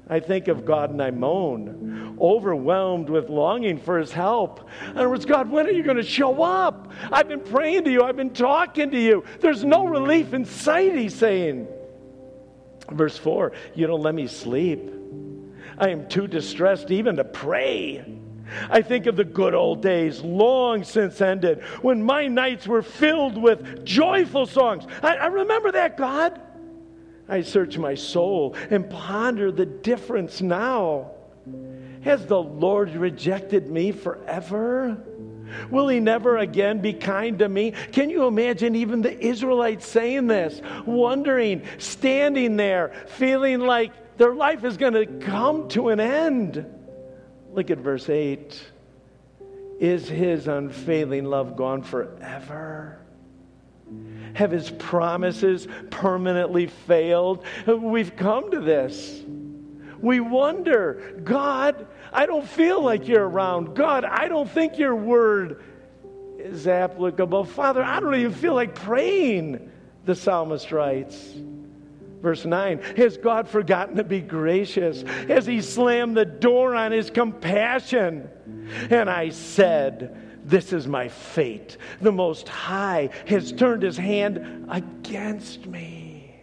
I 0.08 0.20
think 0.20 0.48
of 0.48 0.64
God 0.64 0.90
and 0.90 1.00
I 1.00 1.10
moan, 1.10 2.18
overwhelmed 2.20 3.08
with 3.08 3.28
longing 3.28 3.78
for 3.78 3.98
His 3.98 4.12
help. 4.12 4.68
In 4.90 4.98
other 4.98 5.08
words, 5.08 5.24
God, 5.24 5.50
when 5.50 5.66
are 5.66 5.70
you 5.70 5.82
going 5.82 5.96
to 5.96 6.02
show 6.02 6.42
up? 6.42 6.92
I've 7.10 7.28
been 7.28 7.40
praying 7.40 7.84
to 7.84 7.90
you, 7.90 8.02
I've 8.02 8.16
been 8.16 8.34
talking 8.34 8.90
to 8.90 9.00
you. 9.00 9.24
There's 9.40 9.64
no 9.64 9.86
relief 9.86 10.34
in 10.34 10.44
sight, 10.44 10.94
He's 10.94 11.14
saying. 11.14 11.68
Verse 12.90 13.16
4 13.16 13.52
You 13.74 13.86
don't 13.86 14.02
let 14.02 14.14
me 14.14 14.26
sleep. 14.26 14.90
I 15.78 15.88
am 15.90 16.08
too 16.08 16.26
distressed 16.26 16.90
even 16.90 17.16
to 17.16 17.24
pray. 17.24 18.04
I 18.68 18.82
think 18.82 19.06
of 19.06 19.16
the 19.16 19.24
good 19.24 19.54
old 19.54 19.80
days 19.80 20.20
long 20.20 20.84
since 20.84 21.20
ended 21.20 21.62
when 21.80 22.02
my 22.02 22.26
nights 22.26 22.66
were 22.66 22.82
filled 22.82 23.40
with 23.40 23.84
joyful 23.84 24.46
songs. 24.46 24.84
I, 25.02 25.16
I 25.16 25.26
remember 25.26 25.72
that, 25.72 25.96
God. 25.96 26.40
I 27.28 27.42
search 27.42 27.78
my 27.78 27.94
soul 27.94 28.56
and 28.70 28.88
ponder 28.88 29.50
the 29.52 29.66
difference 29.66 30.40
now. 30.40 31.12
Has 32.02 32.26
the 32.26 32.42
Lord 32.42 32.94
rejected 32.94 33.68
me 33.68 33.92
forever? 33.92 35.02
Will 35.70 35.88
he 35.88 36.00
never 36.00 36.38
again 36.38 36.80
be 36.80 36.92
kind 36.92 37.38
to 37.38 37.48
me? 37.48 37.72
Can 37.92 38.10
you 38.10 38.26
imagine 38.26 38.74
even 38.74 39.02
the 39.02 39.18
Israelites 39.18 39.86
saying 39.86 40.26
this, 40.26 40.60
wondering, 40.86 41.62
standing 41.78 42.56
there, 42.56 42.92
feeling 43.06 43.60
like 43.60 44.16
their 44.16 44.34
life 44.34 44.64
is 44.64 44.76
going 44.76 44.94
to 44.94 45.06
come 45.06 45.68
to 45.68 45.88
an 45.90 46.00
end? 46.00 46.66
Look 47.52 47.70
at 47.70 47.78
verse 47.78 48.08
8. 48.08 48.62
Is 49.78 50.08
his 50.08 50.48
unfailing 50.48 51.24
love 51.24 51.56
gone 51.56 51.82
forever? 51.82 53.01
Have 54.34 54.50
his 54.50 54.70
promises 54.70 55.68
permanently 55.90 56.66
failed? 56.66 57.44
We've 57.66 58.16
come 58.16 58.50
to 58.50 58.60
this. 58.60 59.22
We 60.00 60.20
wonder, 60.20 61.20
God, 61.22 61.86
I 62.12 62.26
don't 62.26 62.46
feel 62.46 62.82
like 62.82 63.06
you're 63.06 63.28
around. 63.28 63.74
God, 63.74 64.04
I 64.04 64.28
don't 64.28 64.50
think 64.50 64.78
your 64.78 64.96
word 64.96 65.62
is 66.38 66.66
applicable. 66.66 67.44
Father, 67.44 67.84
I 67.84 68.00
don't 68.00 68.14
even 68.16 68.32
feel 68.32 68.54
like 68.54 68.74
praying, 68.74 69.70
the 70.04 70.16
psalmist 70.16 70.72
writes. 70.72 71.34
Verse 72.20 72.44
9 72.44 72.78
Has 72.96 73.16
God 73.16 73.48
forgotten 73.48 73.96
to 73.96 74.04
be 74.04 74.20
gracious? 74.20 75.02
Has 75.28 75.46
he 75.46 75.60
slammed 75.60 76.16
the 76.16 76.24
door 76.24 76.74
on 76.74 76.92
his 76.92 77.10
compassion? 77.10 78.28
And 78.90 79.10
I 79.10 79.30
said, 79.30 80.31
This 80.44 80.72
is 80.72 80.86
my 80.86 81.08
fate. 81.08 81.76
The 82.00 82.12
Most 82.12 82.48
High 82.48 83.10
has 83.26 83.52
turned 83.52 83.82
his 83.82 83.96
hand 83.96 84.66
against 84.70 85.66
me. 85.66 86.34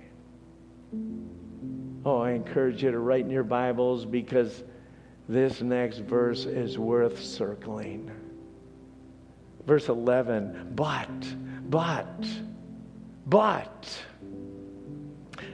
Oh, 2.05 2.19
I 2.19 2.31
encourage 2.31 2.81
you 2.83 2.91
to 2.91 2.99
write 2.99 3.25
in 3.25 3.29
your 3.29 3.43
Bibles 3.43 4.05
because 4.05 4.63
this 5.27 5.61
next 5.61 5.99
verse 5.99 6.45
is 6.45 6.77
worth 6.77 7.21
circling. 7.21 8.09
Verse 9.65 9.89
11, 9.89 10.71
but, 10.75 11.09
but, 11.69 12.25
but. 13.27 14.03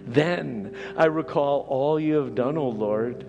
Then 0.05 0.75
I 0.95 1.05
recall 1.05 1.65
all 1.67 1.99
you 1.99 2.15
have 2.15 2.35
done, 2.35 2.57
O 2.57 2.69
Lord. 2.69 3.25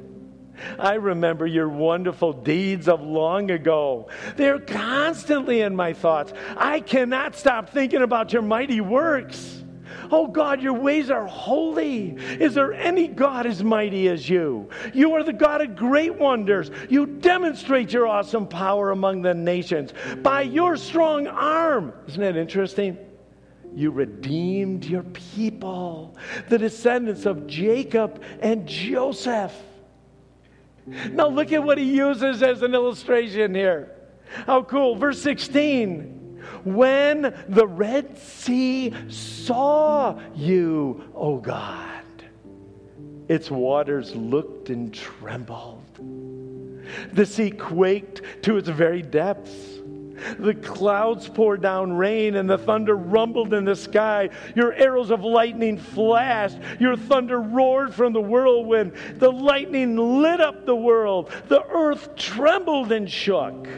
I 0.79 0.95
remember 0.95 1.47
your 1.47 1.69
wonderful 1.69 2.33
deeds 2.33 2.89
of 2.89 3.03
long 3.03 3.51
ago. 3.51 4.09
They're 4.37 4.61
constantly 4.61 5.61
in 5.61 5.75
my 5.77 5.93
thoughts. 5.93 6.33
I 6.57 6.81
cannot 6.81 7.37
stop 7.37 7.71
thinking 7.71 8.03
about 8.03 8.33
your 8.33 8.43
mighty 8.43 8.81
works. 8.81 9.63
Oh 10.11 10.27
God, 10.27 10.63
your 10.63 10.75
ways 10.75 11.11
are 11.11 11.27
holy. 11.27 12.11
Is 12.11 12.55
there 12.55 12.73
any 12.73 13.09
God 13.09 13.47
as 13.47 13.63
mighty 13.63 14.09
as 14.09 14.29
you? 14.29 14.69
You 14.95 15.15
are 15.15 15.23
the 15.23 15.33
God 15.33 15.63
of 15.63 15.77
great 15.77 16.15
wonders. 16.15 16.71
You 16.89 17.07
demonstrate 17.07 17.93
your 17.93 18.07
awesome 18.07 18.47
power 18.47 18.91
among 18.91 19.23
the 19.23 19.35
nations 19.35 19.93
by 20.23 20.43
your 20.43 20.77
strong 20.77 21.27
arm. 21.27 21.93
Isn't 22.09 22.21
that 22.21 22.37
interesting? 22.37 22.99
You 23.75 23.91
redeemed 23.91 24.85
your 24.85 25.03
people, 25.03 26.17
the 26.49 26.59
descendants 26.59 27.27
of 27.27 27.47
Jacob 27.47 28.23
and 28.41 28.67
Joseph. 28.67 29.53
Now, 30.87 31.29
look 31.29 31.53
at 31.53 31.63
what 31.63 31.79
he 31.79 31.85
uses 31.97 32.43
as 32.43 32.63
an 32.63 32.75
illustration 32.75 33.55
here. 33.55 33.93
How 34.47 34.63
cool. 34.63 34.97
Verse 34.97 35.21
16 35.23 36.17
when 36.65 37.35
the 37.49 37.67
Red 37.67 38.19
Sea 38.19 38.93
saw 39.09 40.19
you, 40.35 41.11
O 41.15 41.37
God, 41.39 42.05
its 43.29 43.51
waters 43.51 44.15
looked 44.15 44.71
and 44.71 44.93
trembled. 44.93 45.83
The 47.13 47.27
sea 47.27 47.51
quaked 47.51 48.43
to 48.43 48.57
its 48.57 48.69
very 48.69 49.03
depths. 49.03 49.76
The 50.39 50.55
clouds 50.55 51.29
poured 51.29 51.63
down 51.63 51.93
rain 51.93 52.37
and 52.37 52.49
the 52.49 52.59
thunder 52.59 52.97
rumbled 52.97 53.55
in 53.55 53.65
the 53.65 53.77
sky. 53.77 54.31
Your 54.55 54.73
arrows 54.75 55.11
of 55.11 55.25
lightning 55.25 55.79
flashed. 55.79 56.59
Your 56.79 56.97
thunder 56.97 57.41
roared 57.41 57.95
from 57.95 58.13
the 58.13 58.21
whirlwind. 58.21 58.93
The 59.17 59.31
lightning 59.31 59.97
lit 59.97 60.41
up 60.41 60.67
the 60.67 60.77
world. 60.77 61.31
The 61.49 61.65
earth 61.69 62.17
trembled 62.17 62.93
and 62.93 63.11
shook. 63.11 63.69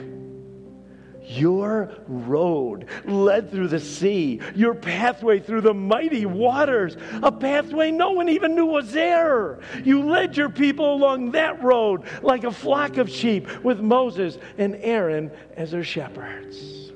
Your 1.28 1.90
road 2.06 2.86
led 3.04 3.50
through 3.50 3.68
the 3.68 3.80
sea, 3.80 4.40
your 4.54 4.74
pathway 4.74 5.40
through 5.40 5.60
the 5.60 5.74
mighty 5.74 6.24
waters, 6.24 6.96
a 7.22 7.30
pathway 7.30 7.90
no 7.90 8.12
one 8.12 8.30
even 8.30 8.54
knew 8.54 8.64
was 8.64 8.92
there. 8.92 9.60
You 9.84 10.08
led 10.08 10.38
your 10.38 10.48
people 10.48 10.94
along 10.94 11.32
that 11.32 11.62
road 11.62 12.04
like 12.22 12.44
a 12.44 12.50
flock 12.50 12.96
of 12.96 13.10
sheep 13.10 13.62
with 13.62 13.78
Moses 13.78 14.38
and 14.56 14.76
Aaron 14.76 15.30
as 15.54 15.72
their 15.72 15.84
shepherds. 15.84 16.90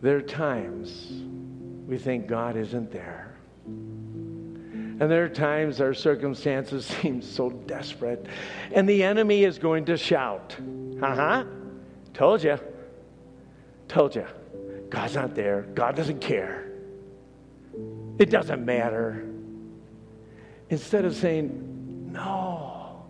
There 0.00 0.16
are 0.16 0.22
times 0.22 1.12
we 1.86 1.98
think 1.98 2.28
God 2.28 2.56
isn't 2.56 2.90
there. 2.90 3.36
And 5.04 5.12
there 5.12 5.24
are 5.24 5.28
times 5.28 5.82
our 5.82 5.92
circumstances 5.92 6.86
seem 7.02 7.20
so 7.20 7.50
desperate, 7.50 8.24
and 8.72 8.88
the 8.88 9.02
enemy 9.02 9.44
is 9.44 9.58
going 9.58 9.84
to 9.84 9.98
shout, 9.98 10.56
Uh 11.02 11.14
huh, 11.14 11.44
told 12.14 12.42
you, 12.42 12.58
told 13.86 14.16
you. 14.16 14.26
God's 14.88 15.14
not 15.14 15.34
there. 15.34 15.66
God 15.74 15.94
doesn't 15.94 16.22
care. 16.22 16.72
It 18.18 18.30
doesn't 18.30 18.64
matter. 18.64 19.28
Instead 20.70 21.04
of 21.04 21.14
saying, 21.14 22.08
No, 22.10 23.04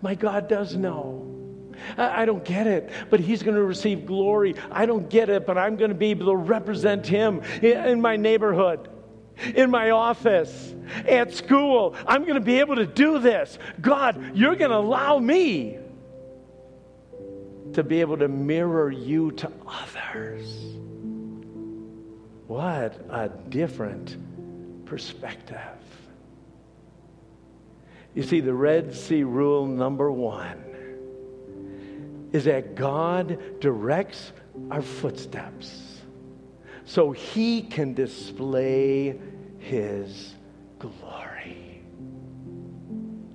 my 0.00 0.14
God 0.14 0.46
does 0.46 0.76
know. 0.76 1.24
I, 1.96 2.26
don't 2.26 2.44
get 2.44 2.68
it, 2.68 2.92
but 3.10 3.18
he's 3.18 3.42
going 3.42 3.56
to 3.56 3.64
receive 3.64 4.06
glory. 4.06 4.54
I 4.70 4.86
don't 4.86 5.10
get 5.10 5.30
it, 5.30 5.46
but 5.46 5.58
I'm 5.58 5.74
going 5.74 5.90
to 5.90 5.96
be 5.96 6.10
able 6.10 6.26
to 6.26 6.36
represent 6.36 7.08
him 7.08 7.42
in 7.60 8.00
my 8.00 8.14
neighborhood 8.14 8.88
in 9.54 9.70
my 9.70 9.90
office, 9.90 10.74
at 11.06 11.32
school. 11.34 11.94
I'm 12.06 12.22
going 12.22 12.34
to 12.34 12.40
be 12.40 12.60
able 12.60 12.76
to 12.76 12.86
do 12.86 13.18
this. 13.18 13.58
God, 13.80 14.36
you're 14.36 14.56
going 14.56 14.70
to 14.70 14.76
allow 14.76 15.18
me 15.18 15.78
to 17.74 17.82
be 17.82 18.00
able 18.00 18.16
to 18.18 18.28
mirror 18.28 18.90
you 18.90 19.32
to 19.32 19.52
others. 19.66 20.48
What 22.46 22.98
a 23.10 23.28
different 23.28 24.16
perspective. 24.86 25.58
You 28.14 28.22
see, 28.22 28.40
the 28.40 28.54
Red 28.54 28.94
Sea 28.94 29.22
rule 29.22 29.66
number 29.66 30.10
one 30.10 30.64
is 32.32 32.44
that 32.44 32.74
God 32.74 33.60
directs 33.60 34.32
our 34.70 34.82
footsteps 34.82 36.00
so 36.84 37.12
he 37.12 37.62
can 37.62 37.94
display 37.94 39.20
his 39.58 40.34
glory. 40.78 41.82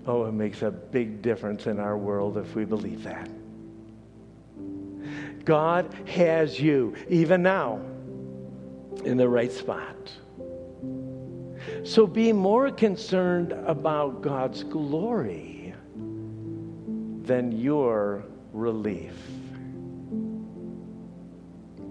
Oh, 0.05 0.25
it 0.25 0.33
makes 0.33 0.61
a 0.61 0.71
big 0.71 1.21
difference 1.21 1.67
in 1.67 1.79
our 1.79 1.97
world 1.97 2.37
if 2.37 2.55
we 2.55 2.65
believe 2.65 3.03
that. 3.03 3.29
God 5.45 5.93
has 6.07 6.59
you, 6.59 6.95
even 7.09 7.43
now, 7.43 7.81
in 9.03 9.17
the 9.17 9.27
right 9.27 9.51
spot. 9.51 10.11
So 11.83 12.07
be 12.07 12.31
more 12.31 12.71
concerned 12.71 13.51
about 13.51 14.21
God's 14.21 14.63
glory 14.63 15.73
than 17.23 17.51
your 17.51 18.23
relief. 18.51 19.15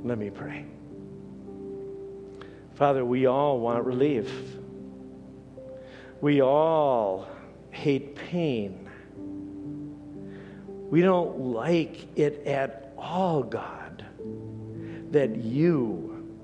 Let 0.05 0.19
me 0.19 0.31
pray. 0.31 0.72
Father, 2.75 3.05
we 3.05 3.27
all 3.27 3.61
want 3.61 3.85
relief. 3.85 4.31
We 6.21 6.41
all 6.41 7.29
hate 7.71 8.15
pain. 8.15 8.89
We 10.91 11.01
don't 11.01 11.41
like 11.41 12.19
it 12.19 12.47
at 12.47 12.93
all, 12.97 13.43
God, 13.43 14.05
that 15.11 15.37
you 15.37 16.35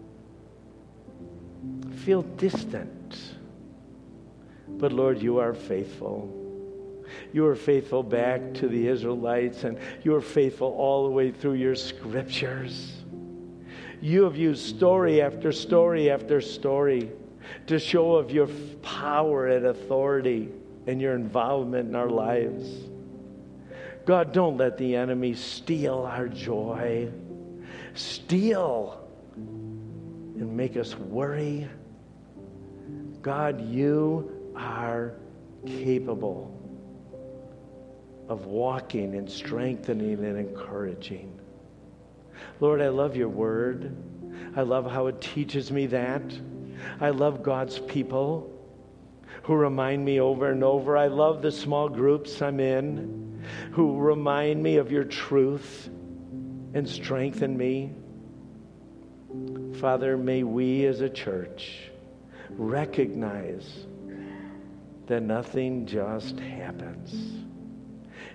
feel 1.97 2.23
distant. 2.23 3.35
But 4.67 4.93
Lord, 4.93 5.21
you 5.21 5.39
are 5.39 5.55
faithful. 5.55 6.35
You 7.33 7.47
are 7.47 7.57
faithful 7.57 8.03
back 8.03 8.55
to 8.55 8.69
the 8.69 8.89
Israelites, 8.89 9.65
and 9.65 9.79
you 10.03 10.15
are 10.15 10.21
faithful 10.21 10.69
all 10.69 11.05
the 11.05 11.11
way 11.11 11.31
through 11.31 11.55
your 11.55 11.75
scriptures. 11.75 12.98
You 14.01 14.25
have 14.25 14.37
used 14.37 14.65
story 14.65 15.21
after 15.21 15.51
story 15.53 16.11
after 16.11 16.41
story 16.41 17.11
to 17.67 17.79
show 17.79 18.15
of 18.15 18.31
your 18.31 18.49
power 18.83 19.49
and 19.49 19.67
authority 19.67 20.51
and 20.87 21.01
your 21.01 21.15
involvement 21.15 21.89
in 21.89 21.97
our 21.97 22.09
lives. 22.09 22.69
God, 24.07 24.33
don't 24.33 24.57
let 24.57 24.79
the 24.79 24.97
enemy 24.97 25.35
steal 25.35 26.09
our 26.11 26.29
joy, 26.29 27.11
steal 27.95 29.07
and 29.37 30.57
make 30.57 30.77
us 30.77 30.95
worry. 30.97 31.69
God, 33.21 33.61
you 33.69 34.53
are 34.57 35.15
capable 35.67 36.55
of 38.29 38.47
walking 38.47 39.15
and 39.15 39.29
strengthening 39.31 40.25
and 40.25 40.39
encouraging. 40.39 41.38
Lord, 42.61 42.81
I 42.81 42.89
love 42.89 43.17
your 43.17 43.29
word. 43.29 43.97
I 44.57 44.63
love 44.63 44.91
how 44.91 45.07
it 45.07 45.21
teaches 45.21 45.71
me 45.71 45.87
that. 45.87 46.23
I 47.01 47.11
love 47.11 47.43
God's 47.43 47.79
people 47.79 48.53
who 49.43 49.55
remind 49.55 50.05
me 50.05 50.21
over 50.21 50.51
and 50.51 50.63
over. 50.63 50.97
I 50.97 51.07
love 51.07 51.43
the 51.43 51.53
small 51.53 51.89
groups 51.89 52.43
I'm 52.43 52.61
in 52.61 53.43
who 53.73 53.99
remind 53.99 54.63
me 54.63 54.77
of 54.77 54.93
your 54.93 55.05
truth 55.05 55.89
and 56.75 56.89
strengthen 56.89 57.57
me. 57.57 57.93
Father, 59.81 60.17
may 60.17 60.43
we 60.43 60.87
as 60.87 61.01
a 61.01 61.09
church 61.09 61.91
recognize 62.51 63.87
that 65.07 65.23
nothing 65.23 65.87
just 65.87 66.39
happens. 66.41 67.48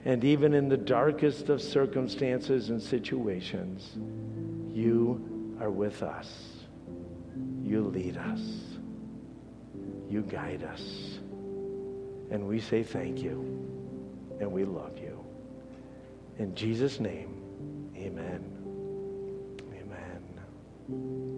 And 0.05 0.23
even 0.23 0.53
in 0.53 0.67
the 0.67 0.77
darkest 0.77 1.49
of 1.49 1.61
circumstances 1.61 2.69
and 2.69 2.81
situations, 2.81 3.97
you 4.75 5.57
are 5.61 5.71
with 5.71 6.03
us. 6.03 6.63
You 7.61 7.83
lead 7.83 8.17
us. 8.17 8.41
You 10.09 10.21
guide 10.21 10.63
us. 10.63 11.19
And 12.31 12.47
we 12.47 12.59
say 12.59 12.83
thank 12.83 13.19
you. 13.19 13.39
And 14.39 14.51
we 14.51 14.65
love 14.65 14.97
you. 14.97 15.23
In 16.37 16.53
Jesus' 16.53 16.99
name, 16.99 17.91
amen. 17.95 18.43
Amen. 20.89 21.32